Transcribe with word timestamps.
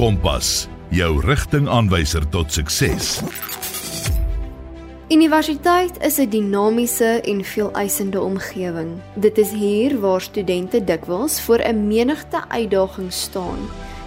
Kompas, 0.00 0.64
jou 0.88 1.18
rigtingaanwyser 1.20 2.24
tot 2.32 2.48
sukses. 2.48 3.18
Universiteit 5.12 5.98
is 6.00 6.16
'n 6.18 6.28
dinamiese 6.28 7.20
en 7.20 7.44
veeleisende 7.44 8.20
omgewing. 8.20 8.90
Dit 9.14 9.38
is 9.38 9.50
hier 9.50 10.00
waar 10.00 10.20
studente 10.20 10.84
dikwels 10.84 11.40
voor 11.40 11.58
'n 11.58 11.86
menigte 11.86 12.48
uitdagings 12.48 13.20
staan 13.20 13.58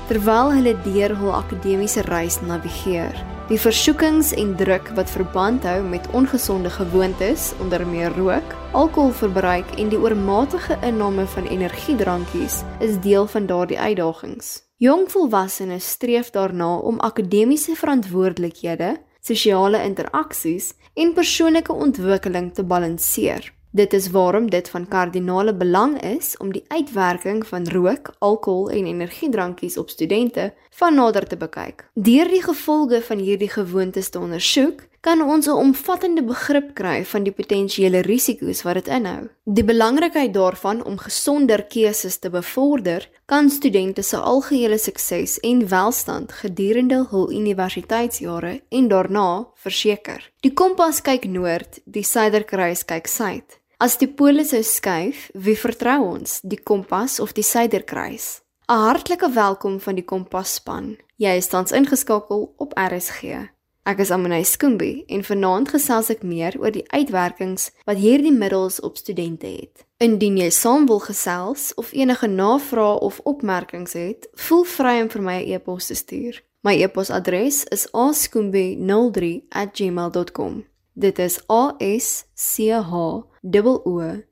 terwyl 0.08 0.52
hulle 0.52 0.76
deur 0.84 1.16
hul 1.18 1.34
akademiese 1.34 2.02
reis 2.02 2.42
navigeer. 2.42 3.16
Die 3.48 3.60
versoekings 3.60 4.34
en 4.34 4.56
druk 4.56 4.92
wat 4.96 5.10
verband 5.10 5.64
hou 5.64 5.84
met 5.84 6.08
ongesonde 6.12 6.70
gewoontes, 6.70 7.52
onder 7.60 7.88
meer 7.88 8.12
rook, 8.18 8.56
alkoholverbruik 8.72 9.76
en 9.78 9.90
die 9.90 10.00
oormatige 10.00 10.78
inname 10.82 11.26
van 11.26 11.48
energiedrankies, 11.48 12.62
is 12.80 13.00
deel 13.00 13.28
van 13.28 13.46
daardie 13.46 13.80
uitdagings. 13.80 14.62
Jong 14.84 15.06
volwassenes 15.12 15.86
streef 15.90 16.30
daarna 16.36 16.74
om 16.76 16.98
akademiese 17.00 17.72
verantwoordelikhede, 17.80 18.98
sosiale 19.24 19.80
interaksies 19.88 20.74
en 21.00 21.14
persoonlike 21.16 21.72
ontwikkeling 21.72 22.50
te 22.54 22.66
balanseer. 22.68 23.48
Dit 23.72 23.94
is 23.94 24.10
waarom 24.12 24.50
dit 24.50 24.70
van 24.70 24.88
kardinale 24.88 25.54
belang 25.56 25.96
is 26.02 26.36
om 26.38 26.52
die 26.52 26.66
uitwerking 26.68 27.46
van 27.48 27.70
rook, 27.72 28.12
alkohol 28.20 28.70
en 28.70 28.90
energiedrankies 28.92 29.78
op 29.78 29.90
studente 29.90 30.52
van 30.76 31.00
nader 31.00 31.28
te 31.28 31.38
bekyk. 31.38 31.88
Deur 31.94 32.28
die 32.28 32.44
gevolge 32.44 33.02
van 33.08 33.24
hierdie 33.24 33.50
gewoontes 33.56 34.10
te 34.10 34.20
ondersoek, 34.20 34.84
kan 35.04 35.22
ons 35.22 35.48
'n 35.48 35.60
omvattende 35.66 36.24
begrip 36.24 36.74
kry 36.74 37.04
van 37.06 37.24
die 37.24 37.32
potensiële 37.32 38.00
risiko's 38.02 38.62
wat 38.64 38.74
dit 38.74 38.88
inhou. 38.88 39.30
Die 39.44 39.64
belangrikheid 39.64 40.34
daarvan 40.34 40.84
om 40.84 40.98
gesonder 40.98 41.64
keuses 41.64 42.18
te 42.18 42.30
bevorder, 42.30 43.10
kan 43.26 43.50
studente 43.50 44.02
se 44.02 44.18
algehele 44.18 44.78
sukses 44.78 45.40
en 45.40 45.68
welstand 45.68 46.32
gedurende 46.32 47.08
hul 47.10 47.32
universiteitsjare 47.32 48.62
en 48.70 48.88
daarna 48.88 49.48
verseker. 49.56 50.32
Die 50.40 50.54
kompas 50.54 51.02
kyk 51.02 51.26
noord, 51.26 51.80
die 51.86 52.04
suiderkruis 52.04 52.86
kyk 52.86 53.08
suid. 53.08 53.60
As 53.78 53.98
die 53.98 54.08
pole 54.08 54.46
sou 54.46 54.64
skuif, 54.64 55.30
wie 55.34 55.58
vertrou 55.58 56.02
ons, 56.14 56.40
die 56.44 56.64
kompas 56.64 57.20
of 57.20 57.34
die 57.34 57.44
suiderkruis? 57.44 58.42
'n 58.70 58.74
Hartlike 58.74 59.30
welkom 59.34 59.80
van 59.80 59.96
die 59.96 60.06
Kompas-span. 60.06 60.98
Jy 61.16 61.36
is 61.38 61.48
tans 61.48 61.72
ingeskakel 61.72 62.54
op 62.58 62.72
RSG. 62.80 63.52
Ek 63.84 64.00
is 64.00 64.14
Amanay 64.16 64.46
Skoombie 64.48 65.04
en 65.12 65.28
vanaand 65.28 65.68
gesels 65.74 66.08
ek 66.14 66.22
meer 66.24 66.56
oor 66.56 66.72
die 66.72 66.86
uitwerkings 66.96 67.66
wat 67.84 68.00
hierdie 68.00 68.32
middels 68.32 68.80
op 68.80 68.96
studente 68.96 69.52
het. 69.52 69.84
Indien 70.00 70.40
jy 70.40 70.48
saam 70.56 70.88
wil 70.88 71.04
gesels 71.04 71.76
of 71.76 71.92
enige 71.92 72.32
navrae 72.32 72.96
of 73.04 73.20
opmerkings 73.28 73.92
het, 74.00 74.32
voel 74.40 74.64
vry 74.64 75.04
om 75.04 75.12
vir 75.12 75.22
my 75.22 75.44
'n 75.44 75.52
e-pos 75.52 75.92
te 75.92 76.00
stuur. 76.00 76.40
My 76.64 76.80
e-posadres 76.80 77.68
is 77.76 77.92
askoombie03@gmail.com. 77.92 80.64
Dit 80.96 81.20
is 81.20 81.40
a 81.50 81.76
s 81.80 82.26
c 82.36 82.72
h 82.72 82.96
o 82.96 83.26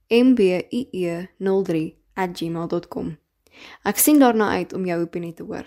m 0.10 0.36
b 0.36 0.40
i 0.72 0.88
e 0.92 1.28
03@gmail.com. 1.40 3.18
Ek 3.84 3.98
sien 3.98 4.20
daarna 4.20 4.50
uit 4.50 4.74
om 4.74 4.86
jou 4.86 5.02
opinie 5.02 5.34
te 5.34 5.44
hoor. 5.44 5.66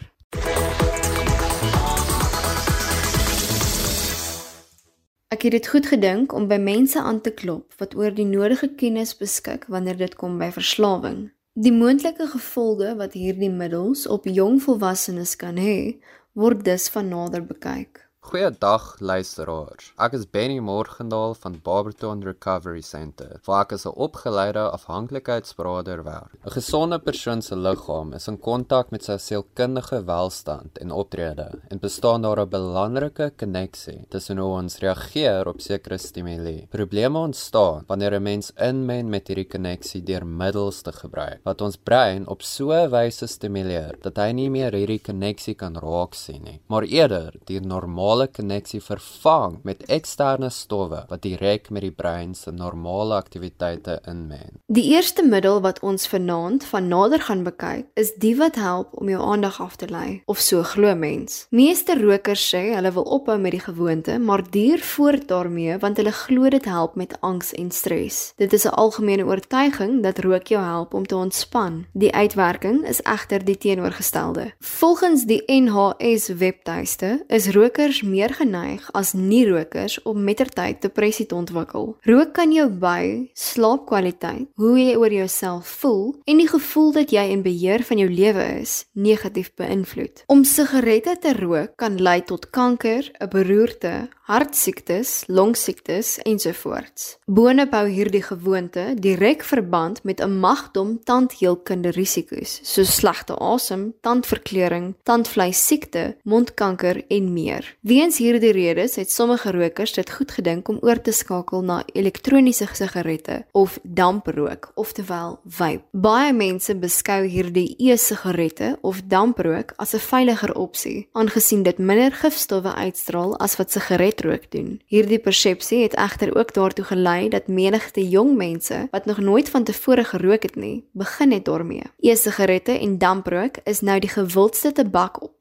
Ek 5.34 5.42
het 5.42 5.50
dit 5.56 5.66
goed 5.66 5.86
gedink 5.90 6.32
om 6.36 6.44
by 6.46 6.60
mense 6.62 7.00
aan 7.00 7.16
te 7.20 7.32
klop 7.34 7.74
wat 7.80 7.96
oor 7.98 8.12
die 8.14 8.26
nodige 8.28 8.68
kennis 8.78 9.16
beskik 9.18 9.64
wanneer 9.74 9.96
dit 9.98 10.12
kom 10.20 10.36
by 10.38 10.52
verslawing. 10.54 11.24
Die 11.58 11.72
moontlike 11.74 12.28
gevolge 12.36 12.92
wat 13.00 13.16
hierdie 13.18 13.50
middels 13.50 14.04
op 14.06 14.28
jong 14.30 14.60
volwassenes 14.62 15.34
kan 15.40 15.58
hê, 15.58 15.98
word 16.38 16.62
dus 16.68 16.86
van 16.94 17.10
nader 17.10 17.42
bekyk. 17.50 18.03
Goeiedag 18.24 18.96
luisteraars. 19.04 19.90
Ek 20.00 20.14
is 20.16 20.22
Benny 20.32 20.56
Morgendaal 20.64 21.34
van 21.36 21.58
Barberton 21.62 22.22
Recovery 22.24 22.80
Center. 22.80 23.36
Waar 23.44 23.66
ek 23.66 23.74
as 23.76 23.84
'n 23.84 23.92
opgeleide 24.06 24.62
afhanklikheidsberader 24.70 26.00
werk. 26.04 26.32
'n 26.46 26.50
Gesonde 26.50 26.98
persoon 26.98 27.42
se 27.42 27.54
liggaam 27.54 28.14
is 28.14 28.28
in 28.28 28.38
kontak 28.38 28.90
met 28.90 29.04
sy 29.04 29.16
sielkundige 29.18 30.04
welstand 30.04 30.78
en 30.78 30.90
optrede 30.90 31.60
en 31.68 31.78
bestaan 31.78 32.22
daar 32.22 32.40
'n 32.40 32.48
belangrike 32.48 33.32
koneksie 33.36 34.06
tussen 34.08 34.38
hoe 34.38 34.56
ons 34.62 34.78
reageer 34.78 35.46
op 35.46 35.60
sekere 35.60 35.98
stimule. 35.98 36.66
Probleme 36.70 37.18
ontstaan 37.18 37.84
wanneer 37.86 38.14
'n 38.14 38.22
mens 38.22 38.52
inmen 38.56 39.08
met 39.08 39.28
hierdie 39.28 39.48
koneksie 39.48 40.02
deur 40.02 40.26
middels 40.26 40.82
te 40.82 40.92
gebruik 40.92 41.40
wat 41.44 41.60
ons 41.60 41.76
brein 41.76 42.26
op 42.26 42.42
so 42.42 42.72
'n 42.72 42.90
wyse 42.90 43.26
stimuleer 43.26 43.94
dat 44.00 44.16
hy 44.16 44.32
nie 44.32 44.50
meer 44.50 44.72
hierdie 44.72 45.02
koneksie 45.02 45.54
kan 45.54 45.76
raak 45.76 46.14
sien 46.14 46.42
nie, 46.42 46.60
maar 46.66 46.82
eerder 46.82 47.32
die 47.44 47.60
normale 47.60 48.13
normale 48.14 48.30
koneksie 48.30 48.80
vervang 48.80 49.56
met 49.66 49.82
eksterne 49.90 50.50
stowwe 50.50 51.00
wat 51.08 51.22
direk 51.24 51.70
met 51.70 51.82
die 51.82 51.90
brein 51.90 52.34
se 52.34 52.52
normale 52.52 53.16
aktiwiteite 53.16 53.98
inmeng. 54.06 54.60
Die 54.70 54.84
eerste 54.94 55.24
middel 55.26 55.60
wat 55.64 55.80
ons 55.82 56.06
vanaand 56.06 56.64
van 56.70 56.86
nader 56.88 57.20
gaan 57.20 57.42
bekyk, 57.42 57.88
is 57.98 58.12
die 58.22 58.36
wat 58.38 58.54
help 58.54 58.92
om 58.94 59.08
jou 59.10 59.18
aandag 59.22 59.58
af 59.60 59.74
te 59.76 59.88
lei, 59.90 60.22
of 60.30 60.38
so 60.38 60.62
glo 60.62 60.94
mens. 60.94 61.46
Meeste 61.50 61.96
rokers 61.98 62.44
sê 62.54 62.62
hulle 62.76 62.92
wil 62.94 63.08
ophou 63.16 63.36
met 63.38 63.56
die 63.56 63.64
gewoonte, 63.64 64.18
maar 64.18 64.44
duur 64.46 64.78
voort 64.94 65.26
daarmee 65.28 65.78
want 65.82 65.98
hulle 65.98 66.14
glo 66.14 66.50
dit 66.54 66.64
help 66.70 66.94
met 66.94 67.16
angs 67.20 67.50
en 67.58 67.70
stres. 67.70 68.32
Dit 68.38 68.52
is 68.52 68.64
'n 68.64 68.78
algemene 68.78 69.26
oortuiging 69.26 70.02
dat 70.02 70.18
rook 70.18 70.46
jou 70.46 70.62
help 70.62 70.94
om 70.94 71.06
te 71.06 71.16
ontspan. 71.16 71.86
Die 71.92 72.14
uitwerking 72.14 72.86
is 72.86 73.02
egter 73.02 73.44
die 73.44 73.58
teenoorgestelde. 73.58 74.52
Volgens 74.60 75.24
die 75.24 75.42
NHS 75.46 76.28
webtuiste 76.28 77.24
is 77.28 77.50
rokers 77.50 78.03
meer 78.04 78.34
geneig 78.34 78.86
as 78.92 79.12
nie-rokers 79.12 79.98
om 80.02 80.24
mettertyd 80.24 80.82
depressie 80.82 81.26
te 81.26 81.34
ontwikkel. 81.34 81.96
Rook 82.06 82.34
kan 82.36 82.52
jou 82.52 82.68
by 82.68 83.30
slaapkwaliteit, 83.34 84.48
hoe 84.60 84.78
jy 84.78 84.94
oor 84.96 85.12
jouself 85.12 85.68
voel 85.80 86.14
en 86.24 86.40
die 86.40 86.48
gevoel 86.48 86.92
dat 86.92 87.12
jy 87.14 87.24
in 87.32 87.42
beheer 87.42 87.82
van 87.82 87.98
jou 87.98 88.10
lewe 88.10 88.46
is, 88.60 88.84
negatief 88.92 89.52
beïnvloed. 89.58 90.24
Om 90.26 90.44
sigarette 90.44 91.16
te 91.20 91.34
rook 91.38 91.76
kan 91.80 91.98
lei 92.00 92.20
tot 92.24 92.50
kanker, 92.50 93.10
'n 93.20 93.28
beroerte, 93.28 94.08
hartsiektes, 94.24 95.24
longsiektes 95.28 96.16
ensovoorts. 96.24 97.18
Boonop 97.28 97.74
hou 97.76 97.84
hierdie 97.92 98.22
gewoonte 98.24 98.94
direk 98.96 99.42
verband 99.44 100.00
met 100.04 100.20
'n 100.20 100.38
magdom 100.40 100.98
tandheelkunde 101.04 101.90
risiko's, 101.92 102.60
soos 102.62 102.94
slegte 102.94 103.36
asem, 103.36 103.92
tandverkleuring, 104.00 104.94
tandvleissiekte, 105.02 106.16
mondkanker 106.22 107.04
en 107.08 107.32
meer. 107.32 107.76
Weens 107.80 108.18
hierdie 108.18 108.52
redes 108.52 108.96
het 108.96 109.10
sommige 109.10 109.50
rokers 109.50 109.92
dit 109.92 110.10
goed 110.10 110.30
gedink 110.30 110.68
om 110.68 110.78
oor 110.80 111.00
te 111.00 111.12
skakel 111.12 111.62
na 111.62 111.82
elektroniese 111.92 112.68
sigarette 112.72 113.44
of 113.52 113.78
damprook, 113.82 114.72
oftewel 114.74 115.40
vape. 115.44 115.84
Baie 115.90 116.32
mense 116.32 116.74
beskou 116.74 117.26
hierdie 117.26 117.74
e-sigarette 117.78 118.78
of 118.80 119.02
damprook 119.06 119.72
as 119.76 119.94
'n 119.94 119.98
veiliger 119.98 120.54
opsie, 120.54 121.08
aangesien 121.12 121.62
dit 121.62 121.78
minder 121.78 122.12
gifstowwe 122.12 122.74
uitstraal 122.74 123.38
as 123.38 123.56
wat 123.56 123.70
sigarette 123.70 124.13
sigaretrook 124.14 124.50
doen. 124.50 124.80
Hierdie 124.86 125.18
persepsie 125.18 125.82
het 125.82 125.94
egter 125.94 126.36
ook 126.36 126.54
daartoe 126.54 126.84
gelei 126.84 127.28
dat 127.28 127.46
menigte 127.46 128.08
jong 128.08 128.36
mense 128.36 128.88
wat 128.90 129.04
nog 129.04 129.18
nooit 129.18 129.48
vantevore 129.48 130.04
gerook 130.04 130.42
het 130.42 130.56
nie, 130.56 130.84
begin 130.92 131.32
het 131.32 131.44
daarmee. 131.44 131.82
E-sigarette 132.00 132.78
en 132.78 132.98
damprook 132.98 133.56
is 133.64 133.80
nou 133.80 133.98
die 133.98 134.10
gewildste 134.10 134.72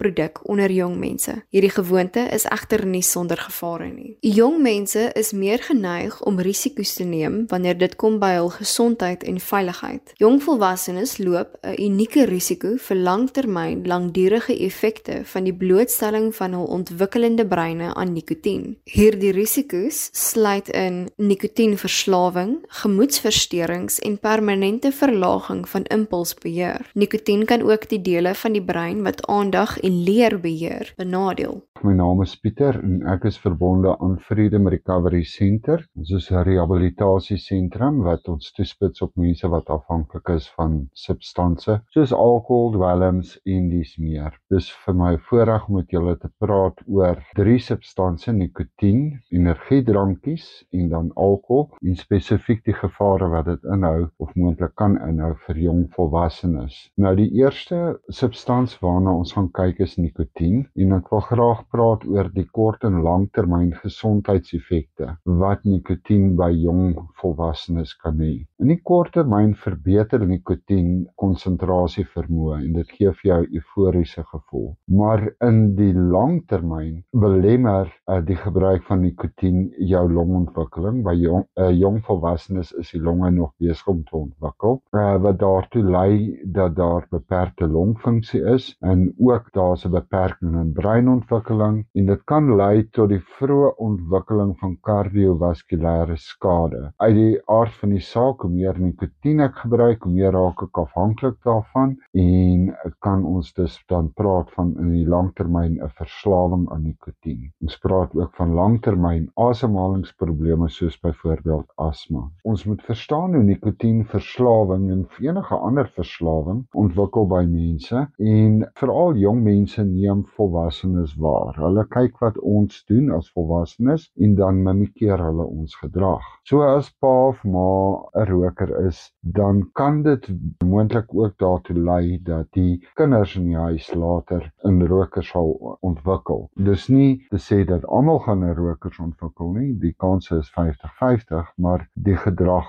tabakproduk 0.03 0.40
onder 0.50 0.72
jong 0.72 0.97
mense. 0.97 1.44
Hierdie 1.50 1.72
gewoonte 1.72 2.28
is 2.31 2.46
egter 2.46 2.86
nie 2.86 3.02
sonder 3.02 3.38
gevare 3.38 3.90
nie. 3.91 4.18
Jong 4.22 4.62
mense 4.62 5.12
is 5.16 5.31
meer 5.31 5.59
geneig 5.64 6.22
om 6.25 6.40
risiko's 6.40 6.94
te 6.96 7.03
neem 7.03 7.46
wanneer 7.47 7.78
dit 7.78 7.96
kom 7.96 8.19
by 8.19 8.34
hul 8.38 8.50
gesondheid 8.50 9.24
en 9.24 9.40
veiligheid. 9.40 10.14
Jong 10.19 10.41
volwassenes 10.44 11.18
loop 11.18 11.58
'n 11.64 11.75
unieke 11.80 12.25
risiko 12.25 12.75
vir 12.78 12.97
langtermyn 12.97 13.86
langdurige 13.86 14.58
effekte 14.66 15.22
van 15.25 15.44
die 15.44 15.53
blootstelling 15.53 16.35
van 16.35 16.53
hul 16.53 16.66
ontwikkelende 16.66 17.46
breine 17.46 17.94
aan 17.94 18.14
nikotien. 18.14 18.78
Hierdie 18.84 19.32
risiko's 19.32 20.09
sluit 20.11 20.70
in 20.70 21.09
nikotienverslawing, 21.17 22.66
gemoedsversteurings 22.67 23.99
en 23.99 24.20
permanente 24.20 24.91
verlaging 24.91 25.70
van 25.70 25.84
impulsbeheer. 25.84 26.91
Nikotien 26.94 27.46
kan 27.46 27.61
ook 27.61 27.90
die 27.90 28.02
dele 28.02 28.35
van 28.35 28.52
die 28.52 28.64
brein 28.64 29.03
wat 29.03 29.26
aandag 29.28 29.79
en 29.79 29.92
leer 29.93 30.40
beheer 30.40 30.93
benadeel. 30.97 31.61
My 31.84 31.91
naam 31.93 32.22
is 32.23 32.34
Pieter 32.40 32.78
en 32.79 33.01
ek 33.11 33.25
is 33.28 33.37
verbonde 33.43 33.91
aan 33.99 34.16
Freedom 34.23 34.69
Recovery 34.72 35.23
Center. 35.28 35.81
Ons 35.99 36.13
is 36.16 36.29
'n 36.31 36.45
rehabilitasiesentrum 36.47 37.97
wat 38.07 38.28
ons 38.31 38.51
toespits 38.55 39.01
op 39.03 39.11
mense 39.19 39.47
wat 39.47 39.67
afhanklik 39.67 40.29
is 40.29 40.47
van 40.55 40.87
substansies 40.93 41.81
soos 41.93 42.13
alkohol, 42.13 42.72
dwelms 42.72 43.34
en 43.45 43.69
dis 43.69 43.97
meer. 43.97 44.34
Dis 44.49 44.69
vir 44.85 44.95
my 44.95 45.17
voorreg 45.28 45.67
om 45.67 45.75
met 45.75 45.91
julle 45.91 46.16
te 46.22 46.29
praat 46.39 46.79
oor 46.87 47.19
drie 47.35 47.59
substansies: 47.59 48.34
nikotien, 48.34 49.19
energiedrankies 49.29 50.47
en 50.72 50.89
dan 50.89 51.11
alkohol 51.16 51.69
en 51.81 51.96
spesifiek 51.99 52.63
die 52.63 52.78
gevare 52.79 53.28
wat 53.35 53.46
dit 53.51 53.69
inhou 53.75 54.07
of 54.17 54.34
moontlik 54.35 54.75
kan 54.79 54.97
inhou 55.09 55.34
vir 55.46 55.59
jong 55.67 55.84
volwassenes. 55.97 56.79
Nou 56.96 57.16
die 57.19 57.29
eerste 57.43 57.99
substans 58.07 58.79
waarna 58.79 59.13
ons 59.19 59.35
gaan 59.35 59.51
kyk 59.51 59.83
is 59.85 59.97
nikotien 60.00 60.64
en 60.80 60.97
ek 60.97 61.12
wil 61.14 61.24
graag 61.30 61.64
praat 61.74 62.06
oor 62.09 62.32
die 62.34 62.47
kort 62.59 62.84
en 62.88 63.02
langtermyn 63.06 63.72
gesondheidseffekte 63.84 65.14
wat 65.44 65.64
nikotien 65.68 66.34
by 66.40 66.50
jong 66.52 66.96
volwassenes 67.22 67.94
kan 68.03 68.20
hê. 68.24 68.34
In 68.64 68.72
die 68.72 68.80
kort 68.82 69.14
termyn 69.14 69.53
verbeter 69.59 70.24
nikotien 70.26 71.06
konsentrasie 71.20 72.06
vermoë 72.14 72.59
en 72.62 72.78
dit 72.80 72.94
gee 72.97 73.12
vir 73.20 73.30
jou 73.30 73.40
euforiese 73.59 74.24
gevoel. 74.32 74.70
Maar 74.88 75.26
in 75.47 75.59
die 75.78 75.91
langtermyn 75.94 77.03
belemmer 77.24 77.91
uh, 78.08 78.20
die 78.26 78.38
gebruik 78.40 78.85
van 78.88 79.03
nikotien 79.03 79.66
jou 79.91 80.03
longontwikkeling. 80.12 81.02
By 81.06 81.16
jong 81.20 81.46
uh, 81.59 81.70
jong 81.76 82.02
volwassenes 82.08 82.74
is 82.80 82.94
die 82.96 83.02
longe 83.03 83.32
nog 83.35 83.53
besig 83.62 83.88
om 83.94 84.03
te 84.08 84.18
ontwikkel. 84.18 84.80
Uh, 84.96 85.18
wat 85.24 85.40
daartoe 85.44 85.84
lei 85.84 86.14
dat 86.58 86.76
daar 86.80 87.08
beperkte 87.12 87.68
longfunksie 87.70 88.44
is 88.56 88.72
en 88.82 89.09
ook 89.20 89.52
daar's 89.73 89.85
'n 89.85 89.91
beperking 89.91 90.55
in 90.61 90.72
breinontwikkeling 90.73 91.85
en 91.93 92.05
dit 92.05 92.23
kan 92.23 92.55
lei 92.55 92.84
tot 92.91 93.09
die 93.09 93.22
vroeë 93.37 93.70
ontwikkeling 93.78 94.52
van 94.59 94.78
kardiovaskulêre 94.87 96.17
skade. 96.17 96.91
Uit 96.97 97.16
die 97.16 97.41
aard 97.46 97.73
van 97.81 97.90
die 97.90 97.99
saak, 97.99 98.41
hoe 98.41 98.52
meer 98.52 98.79
nikotien 98.79 99.40
ek 99.40 99.55
gebruik, 99.64 100.03
hoe 100.03 100.14
meer 100.14 100.31
raak 100.31 100.61
ek 100.61 100.78
afhanklik 100.78 101.37
daarvan 101.43 101.97
en 102.11 102.75
kan 102.99 103.25
ons 103.25 103.53
dus 103.53 103.79
dan 103.87 104.11
praat 104.14 104.52
van 104.52 104.75
in 104.78 104.91
die 104.91 105.08
langtermyn 105.08 105.79
'n 105.81 105.90
verslawing 105.97 106.70
aan 106.70 106.84
nikotien. 106.84 107.52
Ons 107.61 107.78
praat 107.78 108.16
ook 108.16 108.35
van 108.35 108.53
langtermyn 108.53 109.31
asemhalingsprobleme 109.35 110.70
soos 110.70 110.99
byvoorbeeld 110.99 111.72
asma. 111.75 112.29
Ons 112.43 112.66
moet 112.66 112.81
verstaan 112.81 113.34
hoe 113.34 113.43
nikotienverslawing 113.43 114.91
en 114.91 115.08
enige 115.20 115.55
ander 115.55 115.91
verslawing 115.96 116.66
ontwikkel 116.72 117.28
by 117.28 117.43
mense 117.46 118.08
en 118.17 118.70
veral 118.73 119.16
jong 119.16 119.43
mense 119.43 119.62
neem 119.77 120.25
volwassenes 120.35 121.15
waar. 121.15 121.55
Hulle 121.55 121.85
kyk 121.89 122.19
wat 122.21 122.37
ons 122.39 122.83
doen 122.89 123.11
as 123.11 123.29
volwassenes 123.35 124.09
en 124.19 124.35
dan 124.35 124.63
mimikeer 124.63 125.21
hulle 125.21 125.45
ons 125.45 125.75
gedrag. 125.81 126.23
So 126.43 126.61
as 126.67 126.89
pa 127.01 127.11
of 127.29 127.43
ma 127.43 127.67
'n 128.15 128.25
roker 128.29 128.85
is, 128.87 129.13
dan 129.21 129.69
kan 129.73 130.01
dit 130.03 130.27
moontlik 130.65 131.13
ook 131.15 131.37
daartoe 131.37 131.77
lei 131.77 132.19
dat 132.23 132.47
die 132.51 132.83
kinders 132.95 133.35
in 133.35 133.45
die 133.45 133.57
huis 133.57 133.93
later 133.93 134.51
in 134.63 134.81
rokers 134.87 135.29
sal 135.29 135.77
ontwikkel. 135.81 136.49
Dis 136.55 136.87
nie 136.89 137.25
te 137.29 137.37
sê 137.37 137.63
dat 137.65 137.85
almal 137.85 138.19
gaan 138.19 138.43
'n 138.43 138.55
rokers 138.55 138.99
ontwikkel 138.99 139.51
nie. 139.51 139.73
Die 139.79 139.93
kans 139.97 140.31
is 140.31 140.51
50-50, 140.51 141.53
maar 141.57 141.89
die 141.93 142.17
gedrag 142.17 142.67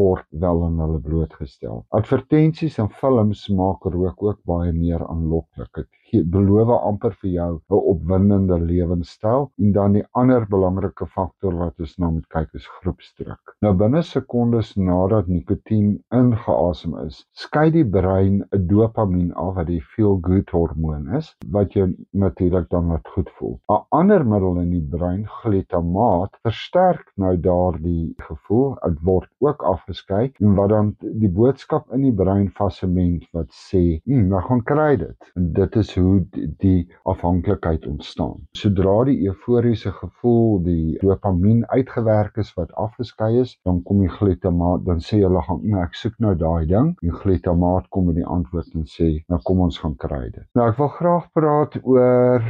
word 0.00 0.26
wel 0.30 0.64
aan 0.64 0.80
hulle 0.80 1.00
blootgestel. 1.00 1.84
Advertensies 1.88 2.78
en 2.78 2.90
films 2.90 3.48
maak 3.48 3.84
rook 3.84 4.22
ook 4.22 4.38
baie 4.44 4.72
meer 4.72 5.06
aanloklik. 5.06 5.74
Gee 5.74 5.99
beloof 6.12 6.70
amper 6.80 7.14
vir 7.22 7.30
jou 7.30 7.52
'n 7.70 7.82
opwindende 7.92 8.58
lewenstyl 8.60 9.50
en 9.58 9.72
dan 9.72 9.92
die 9.92 10.04
ander 10.12 10.46
belangrike 10.46 11.06
faktor 11.06 11.54
wat 11.62 11.80
ons 11.80 11.98
na 11.98 12.10
moet 12.10 12.28
kyk 12.28 12.54
is 12.54 12.66
groepsdruk. 12.80 13.54
Nou 13.62 13.74
binne 13.74 14.02
sekondes 14.02 14.76
nadat 14.76 15.28
nikotien 15.28 16.02
ingeasem 16.20 16.96
is, 17.06 17.26
skei 17.32 17.70
die 17.70 17.84
brein 17.84 18.42
'n 18.52 18.66
dopamien 18.66 19.32
af 19.34 19.54
wat 19.54 19.66
die 19.66 19.80
feel 19.80 20.18
good 20.22 20.50
hormoon 20.50 21.08
is 21.18 21.36
wat 21.56 21.72
jou 21.72 21.86
natuurlik 22.12 22.68
dan 22.70 22.86
laat 22.86 23.08
goed 23.14 23.30
voel. 23.38 23.60
'n 23.68 23.84
Ander 24.00 24.24
middel 24.26 24.60
in 24.60 24.70
die 24.70 24.88
brein, 24.96 25.26
glutamaat, 25.42 26.36
versterk 26.42 27.12
nou 27.16 27.36
daardie 27.36 28.14
gevoel. 28.28 28.76
Dit 28.84 29.02
word 29.02 29.28
ook 29.38 29.62
afgeskei 29.62 30.32
en 30.40 30.54
wat 30.54 30.70
dan 30.70 30.94
die 31.00 31.28
boodskap 31.28 31.90
in 31.92 32.02
die 32.02 32.14
brein 32.22 32.50
vassement 32.50 33.26
wat 33.32 33.50
sê, 33.50 34.00
"Hm, 34.04 34.28
nou 34.28 34.42
gaan 34.42 34.62
kry 34.62 34.96
dit." 34.96 35.30
En 35.36 35.52
dit 35.52 35.76
is 35.76 35.94
hoe 36.00 36.46
die 36.62 36.88
afhanklikheid 37.08 37.86
ontstaan. 37.86 38.40
Sodra 38.58 39.04
die 39.08 39.18
euforiese 39.28 39.92
gevoel, 39.92 40.60
die 40.64 40.98
dopamien 41.00 41.64
uitgewerk 41.68 42.36
is 42.42 42.52
wat 42.58 42.72
afgeskei 42.72 43.32
is, 43.40 43.56
dan 43.68 43.82
kom 43.86 44.02
die 44.04 44.12
glutamaat, 44.12 44.84
dan 44.86 45.02
sê 45.04 45.20
hulle 45.24 45.42
gaan 45.46 45.62
nou 45.62 45.82
ek 45.84 45.98
soek 45.98 46.18
nou 46.18 46.34
daai 46.38 46.66
ding. 46.70 46.92
Die 47.04 47.14
glutamaat 47.22 47.88
kom 47.94 48.10
met 48.10 48.20
die 48.20 48.26
antwoord 48.26 48.74
en 48.74 48.86
sê, 48.90 49.10
"Nou 49.28 49.40
kom 49.44 49.60
ons 49.60 49.78
gaan 49.78 49.96
kry 49.96 50.30
dit." 50.30 50.46
Nou 50.54 50.68
ek 50.68 50.78
wil 50.78 50.88
graag 50.88 51.32
praat 51.32 51.78
oor 51.82 52.42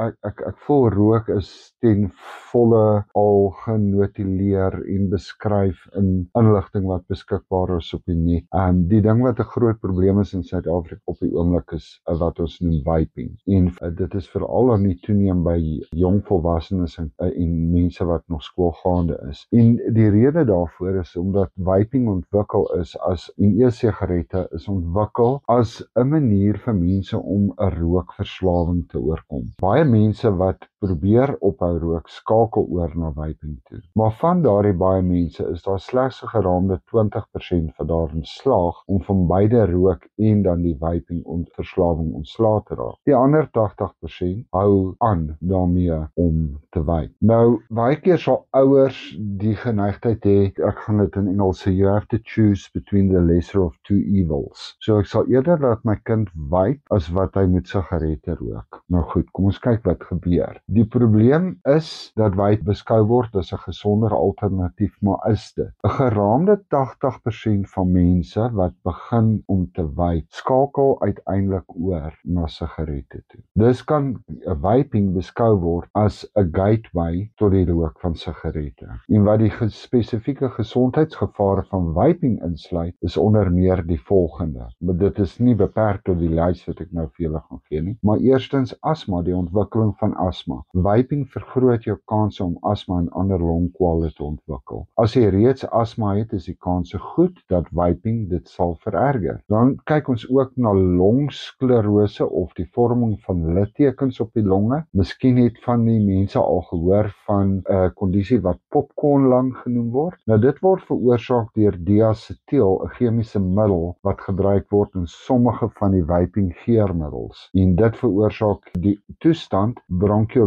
ek 0.00 0.14
ek 0.24 0.40
ek 0.48 0.58
voel 0.66 0.86
rook 0.90 1.28
is 1.28 1.48
ten 1.84 2.06
volle 2.50 3.04
al 3.18 3.50
genotuleer 3.64 4.78
en 4.94 5.08
beskryf 5.12 5.82
in 5.98 6.08
inligting 6.38 6.86
wat 6.88 7.04
beskikbaar 7.12 7.76
is 7.76 7.92
op 7.96 8.02
die 8.08 8.16
net. 8.16 8.44
Ehm 8.54 8.68
um, 8.68 8.82
die 8.88 9.02
ding 9.04 9.20
wat 9.24 9.40
'n 9.40 9.50
groot 9.54 9.80
probleem 9.80 10.20
is 10.20 10.32
in 10.34 10.44
Suid-Afrika 10.44 11.00
op 11.04 11.18
die 11.20 11.32
oomblik 11.34 11.72
is 11.76 12.00
uh, 12.08 12.16
wat 12.20 12.40
ons 12.40 12.58
noem 12.60 12.80
vaping. 12.84 13.30
En 13.46 13.68
uh, 13.68 13.90
dit 13.96 14.14
is 14.14 14.28
veral 14.28 14.72
aan 14.72 14.86
die 14.88 14.98
toeneem 15.04 15.42
by 15.44 15.58
jong 15.90 16.22
volwassenes 16.28 16.98
en, 16.98 17.12
uh, 17.20 17.28
en 17.28 17.52
mense 17.72 18.04
wat 18.04 18.24
nog 18.28 18.42
skoolgaande 18.42 19.18
is. 19.28 19.46
En 19.50 19.76
die 19.76 20.08
rede 20.10 20.44
daarvoor 20.44 21.00
is 21.00 21.16
omdat 21.16 21.52
vaping 21.56 22.08
ontwikkel 22.08 22.68
is 22.80 22.96
as 22.98 23.28
en 23.38 23.60
e-sigarette 23.60 24.48
is 24.52 24.68
ontwikkel 24.68 25.40
as 25.48 25.82
'n 25.96 26.08
manier 26.08 26.58
vir 26.58 26.74
mense 26.74 27.18
om 27.18 27.52
'n 27.58 27.70
rookverslawing 27.80 28.88
te 28.88 28.98
oorkom. 28.98 29.52
Baie 29.60 29.81
baie 29.82 29.90
mense 29.90 30.30
wat 30.38 30.68
probeer 30.82 31.36
ophou 31.40 31.78
rook 31.78 32.08
skakel 32.10 32.66
oor 32.70 32.92
na 32.98 33.12
vaping 33.14 33.58
toe. 33.70 33.80
Maar 33.98 34.12
van 34.20 34.42
daardie 34.42 34.74
baie 34.74 35.02
mense 35.06 35.44
is 35.52 35.62
daar 35.62 35.80
slegs 35.80 36.22
'n 36.22 36.32
geraamde 36.34 36.80
20% 36.92 37.76
wat 37.76 37.88
daarin 37.88 38.24
slaag 38.24 38.82
om 38.86 39.02
van 39.02 39.26
beide 39.26 39.66
rook 39.70 40.06
en 40.16 40.42
dan 40.42 40.62
die 40.62 40.76
vaping 40.78 41.24
ontverslawing 41.24 42.12
ontslae 42.14 42.62
te 42.66 42.74
raak. 42.74 42.98
Die 43.04 43.14
ander 43.14 43.48
80% 43.50 44.46
hou 44.50 44.94
aan 44.98 45.36
daarmee 45.40 45.98
om 46.14 46.60
te 46.70 46.84
vape. 46.84 47.14
Nou, 47.18 47.62
baie 47.68 47.96
keer 47.96 48.18
sal 48.18 48.46
ouers 48.50 48.98
die 49.18 49.54
geneigtheid 49.56 50.24
hê, 50.24 50.38
ek 50.68 50.78
gaan 50.86 50.98
dit 50.98 51.16
in 51.16 51.28
Engels 51.28 51.62
sê, 51.64 51.70
you 51.70 51.88
have 51.88 52.06
to 52.06 52.18
choose 52.22 52.68
between 52.74 53.08
the 53.12 53.20
lesser 53.20 53.62
of 53.62 53.76
two 53.82 54.00
evils. 54.18 54.76
So 54.80 54.98
ek 54.98 55.06
sal 55.06 55.26
eerder 55.30 55.60
laat 55.60 55.84
my 55.84 55.96
kind 56.04 56.30
vape 56.50 56.80
as 56.90 57.08
wat 57.16 57.34
hy 57.34 57.46
moet 57.46 57.68
sigarette 57.68 58.36
rook. 58.40 58.82
Nou 58.88 59.02
goed, 59.12 59.28
kom 59.32 59.50
ons 59.50 59.60
kyk 59.62 59.84
wat 59.84 60.04
gebeur. 60.10 60.58
Die 60.72 60.84
probleem 60.88 61.58
is 61.68 61.86
dat 62.16 62.36
wyd 62.38 62.62
beskou 62.64 63.02
word 63.10 63.34
as 63.36 63.50
'n 63.52 63.60
gesonder 63.60 64.12
alternatief, 64.16 64.92
maar 65.04 65.18
is 65.30 65.52
dit? 65.52 65.72
'n 65.84 65.90
Geraamde 65.96 66.54
80% 66.74 67.68
van 67.74 67.90
mense 67.92 68.46
wat 68.52 68.72
begin 68.82 69.42
om 69.46 69.66
te 69.72 69.84
wyd, 69.96 70.24
skakel 70.28 70.96
uiteindelik 71.02 71.74
oor 71.76 72.14
na 72.24 72.46
sigarette 72.46 73.20
toe. 73.26 73.42
Dis 73.52 73.82
kan 73.84 74.24
vaping 74.62 75.12
beskou 75.12 75.58
word 75.60 75.88
as 75.92 76.24
'n 76.36 76.48
gateway 76.52 77.30
tot 77.36 77.52
die 77.52 77.66
rook 77.66 78.00
van 78.00 78.14
sigarette. 78.14 78.88
En 79.08 79.24
wat 79.24 79.38
die 79.38 79.52
spesifieke 79.68 80.48
gesondheidsgevare 80.48 81.66
van 81.68 81.92
vaping 81.92 82.42
insluit, 82.42 82.94
is 83.00 83.16
onder 83.16 83.52
meer 83.52 83.86
die 83.86 84.00
volgende. 84.00 84.72
Maar 84.78 84.96
dit 84.96 85.18
is 85.18 85.38
nie 85.38 85.54
beperk 85.54 86.02
tot 86.02 86.18
die 86.18 86.32
lys 86.32 86.64
wat 86.66 86.80
ek 86.80 86.92
nou 86.92 87.08
vir 87.08 87.26
julle 87.26 87.44
gaan 87.48 87.60
gee 87.68 87.82
nie, 87.82 87.98
maar 88.00 88.18
eerstens 88.18 88.80
asma, 88.80 89.22
die 89.22 89.36
ontwikkeling 89.36 89.94
van 89.98 90.16
asma. 90.16 90.61
Vaping 90.72 91.24
vergroot 91.32 91.84
jou 91.86 91.96
kanse 92.10 92.42
om 92.44 92.56
asma 92.68 92.98
en 93.02 93.08
ander 93.18 93.40
longkwale 93.42 94.10
te 94.16 94.24
ontwikkel. 94.24 94.84
As 95.00 95.16
jy 95.16 95.28
reeds 95.32 95.66
asma 95.70 96.14
het, 96.16 96.32
is 96.32 96.48
die 96.48 96.56
kanse 96.60 96.98
goed 97.14 97.38
dat 97.52 97.68
vaping 97.76 98.28
dit 98.30 98.48
sal 98.48 98.76
vererger. 98.84 99.40
Dan 99.52 99.74
kyk 99.90 100.08
ons 100.12 100.26
ook 100.30 100.54
na 100.56 100.72
longsklerose 100.72 102.26
of 102.26 102.52
die 102.58 102.68
vorming 102.76 103.16
van 103.26 103.44
littekens 103.56 104.20
op 104.24 104.32
die 104.38 104.44
longe. 104.46 104.82
Miskien 104.96 105.40
het 105.42 105.58
van 105.66 105.84
die 105.86 106.00
mense 106.00 106.38
al 106.40 106.62
gehoor 106.70 107.12
van 107.26 107.52
'n 107.52 107.62
uh, 107.68 107.90
kondisie 107.94 108.40
wat 108.40 108.60
popcorn 108.70 109.28
lung 109.28 109.52
genoem 109.64 109.90
word. 109.90 110.18
Nou 110.26 110.38
dit 110.40 110.58
word 110.60 110.82
veroorsaak 110.88 111.52
deur 111.54 111.76
diacetyl, 111.84 112.80
'n 112.84 112.94
chemiese 112.98 113.40
middel 113.40 113.96
wat 114.02 114.20
gebruik 114.20 114.70
word 114.70 114.94
in 114.94 115.06
sommige 115.06 115.68
van 115.78 115.92
die 115.92 116.04
vaping 116.04 116.52
geurmiddels. 116.64 117.48
En 117.52 117.76
dit 117.76 117.96
veroorsaak 117.96 118.70
die 118.80 118.98
toestand 119.18 119.32
toestand 119.32 119.80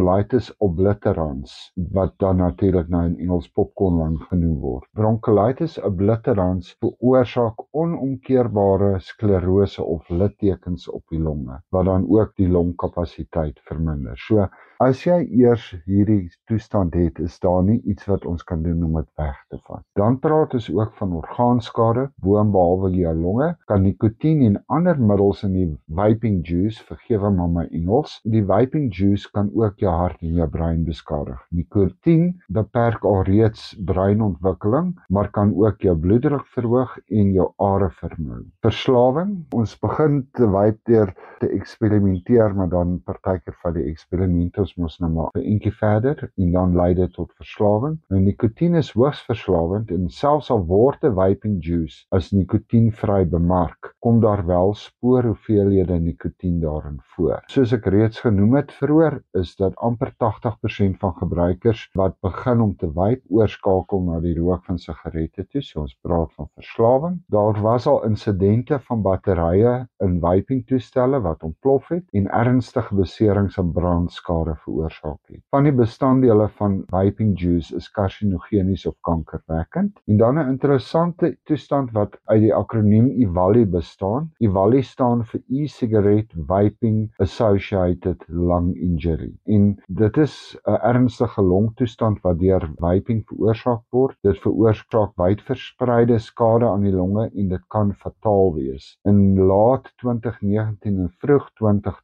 bronchiolitis 0.06 0.52
obliterans 0.62 1.52
wat 1.94 2.12
dan 2.22 2.36
natuurlik 2.38 2.88
nou 2.88 3.00
in 3.08 3.16
Engels 3.24 3.48
popcorn 3.58 3.96
lung 3.98 4.18
genoem 4.28 4.60
word. 4.62 4.86
Bronchiolitis 4.94 5.74
obliterans 5.88 6.68
veroorsaak 6.84 7.64
onomkeerbare 7.82 8.92
sklerose 9.08 9.82
of 9.82 10.06
littekens 10.08 10.86
op 10.88 11.02
die 11.10 11.18
longe 11.18 11.58
wat 11.74 11.90
dan 11.90 12.06
ook 12.18 12.36
die 12.38 12.48
longkapasiteit 12.58 13.58
verminder. 13.66 14.14
So 14.28 14.46
As 14.84 14.98
jy 15.06 15.22
eers 15.40 15.70
hierdie 15.88 16.26
toestand 16.50 16.92
het, 17.00 17.16
is 17.24 17.38
daar 17.40 17.62
nie 17.64 17.78
iets 17.88 18.04
wat 18.10 18.26
ons 18.28 18.42
kan 18.44 18.60
doen 18.60 18.82
om 18.84 18.98
dit 18.98 19.08
weg 19.16 19.38
te 19.48 19.56
vat. 19.64 19.80
Dan 19.96 20.18
praat 20.20 20.52
ons 20.58 20.66
ook 20.68 20.92
van 20.98 21.14
orgaanskade, 21.16 22.02
boonbehalwe 22.20 22.90
jou 22.92 23.14
longe, 23.16 23.48
kan 23.72 23.80
nikotien 23.86 24.42
en 24.44 24.58
ander 24.76 25.00
middels 25.00 25.40
in 25.48 25.54
die 25.56 25.70
vaping 26.00 26.42
juice, 26.44 26.84
vergewe 26.90 27.30
maar 27.38 27.48
my 27.54 27.64
Engels, 27.78 28.18
die 28.36 28.44
vaping 28.44 28.90
juice 28.92 29.32
kan 29.32 29.48
ook 29.56 29.80
jou 29.80 29.95
hart 29.96 30.22
en 30.22 30.34
jou 30.40 30.48
brein 30.50 30.84
beskadig. 30.86 31.40
Nikotien 31.50 32.34
beperk 32.52 33.04
alreeds 33.04 33.74
breinontwikkeling, 33.88 34.94
maar 35.08 35.30
kan 35.30 35.54
ook 35.56 35.80
jou 35.80 35.96
bloeddruk 35.98 36.46
verhoog 36.54 36.96
en 37.08 37.32
jou 37.32 37.48
are 37.62 37.90
vermoei. 38.00 38.44
Verslawing, 38.66 39.36
ons 39.56 39.76
begin 39.82 40.22
te 40.36 40.48
vape 40.52 40.80
deur 40.90 41.12
te 41.40 41.48
eksperimenteer, 41.52 42.54
maar 42.56 42.68
dan 42.72 42.98
partykeer 43.04 43.56
van 43.62 43.76
die 43.76 43.86
eksperimente 43.90 44.60
ons 44.64 44.76
mos 44.80 44.98
nou 45.00 45.10
maar 45.12 45.30
'n 45.34 45.44
entjie 45.52 45.72
verder 45.72 46.30
en 46.36 46.52
dan 46.52 46.76
lei 46.76 46.94
dit 46.94 47.12
tot 47.12 47.32
verslawing. 47.36 47.98
Nou 48.10 48.20
nikotien 48.20 48.74
is 48.74 48.92
hoogs 48.92 49.22
verslawend 49.28 49.90
en 49.90 50.08
selfs 50.08 50.50
al 50.50 50.64
word 50.66 51.04
'n 51.04 51.14
vaping 51.14 51.58
juice 51.64 52.06
as 52.10 52.32
nikotienvry 52.32 53.24
bemark, 53.28 53.94
kom 54.00 54.20
daar 54.20 54.46
wel 54.46 54.74
spoor 54.74 55.22
hoeveelhede 55.22 55.98
nikotien 56.00 56.60
daarin 56.60 56.98
voor. 57.14 57.42
Soos 57.52 57.72
ek 57.72 57.86
reeds 57.92 58.20
genoem 58.20 58.56
het 58.60 58.72
vroeër, 58.72 59.20
is 59.40 59.56
dat 59.56 59.75
amper 59.76 60.12
80% 60.16 60.98
van 61.00 61.14
gebruikers 61.20 61.88
wat 61.94 62.16
begin 62.20 62.60
om 62.60 62.76
te 62.76 62.88
vape 62.92 63.22
oorskakel 63.28 64.02
na 64.06 64.20
die 64.20 64.34
rook 64.38 64.64
van 64.64 64.78
sigarette 64.78 65.44
toe. 65.50 65.62
So 65.62 65.80
ons 65.84 65.96
praat 66.02 66.32
van 66.36 66.48
verslawing. 66.54 67.18
Daar 67.32 67.60
was 67.62 67.86
al 67.86 68.04
insidente 68.08 68.78
van 68.88 69.02
batterye 69.02 69.74
in 70.04 70.18
vaping 70.20 70.64
toestelle 70.66 71.20
wat 71.24 71.42
ontplof 71.42 71.88
het 71.88 72.04
en 72.12 72.28
ernstige 72.30 72.94
beserings 72.94 73.58
en 73.60 73.72
brandskade 73.72 74.56
veroorsaak 74.64 75.20
het. 75.32 75.42
Van 75.54 75.68
die 75.68 75.74
bestanddele 75.76 76.48
van 76.58 76.82
vaping 76.92 77.34
juice 77.40 77.74
is 77.76 77.90
karsinogenies 77.90 78.86
of 78.86 78.96
kankerwekkend. 79.00 80.00
En 80.06 80.16
dan 80.16 80.38
'n 80.38 80.48
interessante 80.48 81.36
toestand 81.44 81.90
wat 81.92 82.18
uit 82.24 82.40
die 82.40 82.54
akroniem 82.54 83.10
EVALI 83.10 83.66
bestaan. 83.66 84.30
EVALI 84.38 84.82
staan 84.82 85.24
vir 85.24 85.40
e-cigarette 85.48 86.44
vaping 86.46 87.12
associated 87.18 88.24
lung 88.28 88.74
injury. 88.76 89.32
En 89.44 89.65
dit 90.00 90.16
is 90.24 90.34
'n 90.64 90.78
ernstige 90.90 91.42
longtoestand 91.42 92.20
wat 92.26 92.38
deur 92.38 92.68
vaping 92.82 93.22
veroorsaak 93.28 93.82
word. 93.90 94.16
Dit 94.22 94.38
veroorsaak 94.44 95.12
wydverspreide 95.22 96.18
skade 96.18 96.66
aan 96.68 96.86
die 96.88 96.96
longe 97.00 97.30
en 97.34 97.48
dit 97.48 97.64
kan 97.68 97.94
fataal 97.94 98.54
wees. 98.54 98.98
In 99.04 99.20
laat 99.50 99.92
2019 100.02 100.98
en 100.98 101.14
vroeg 101.18 101.50
2020 101.60 102.02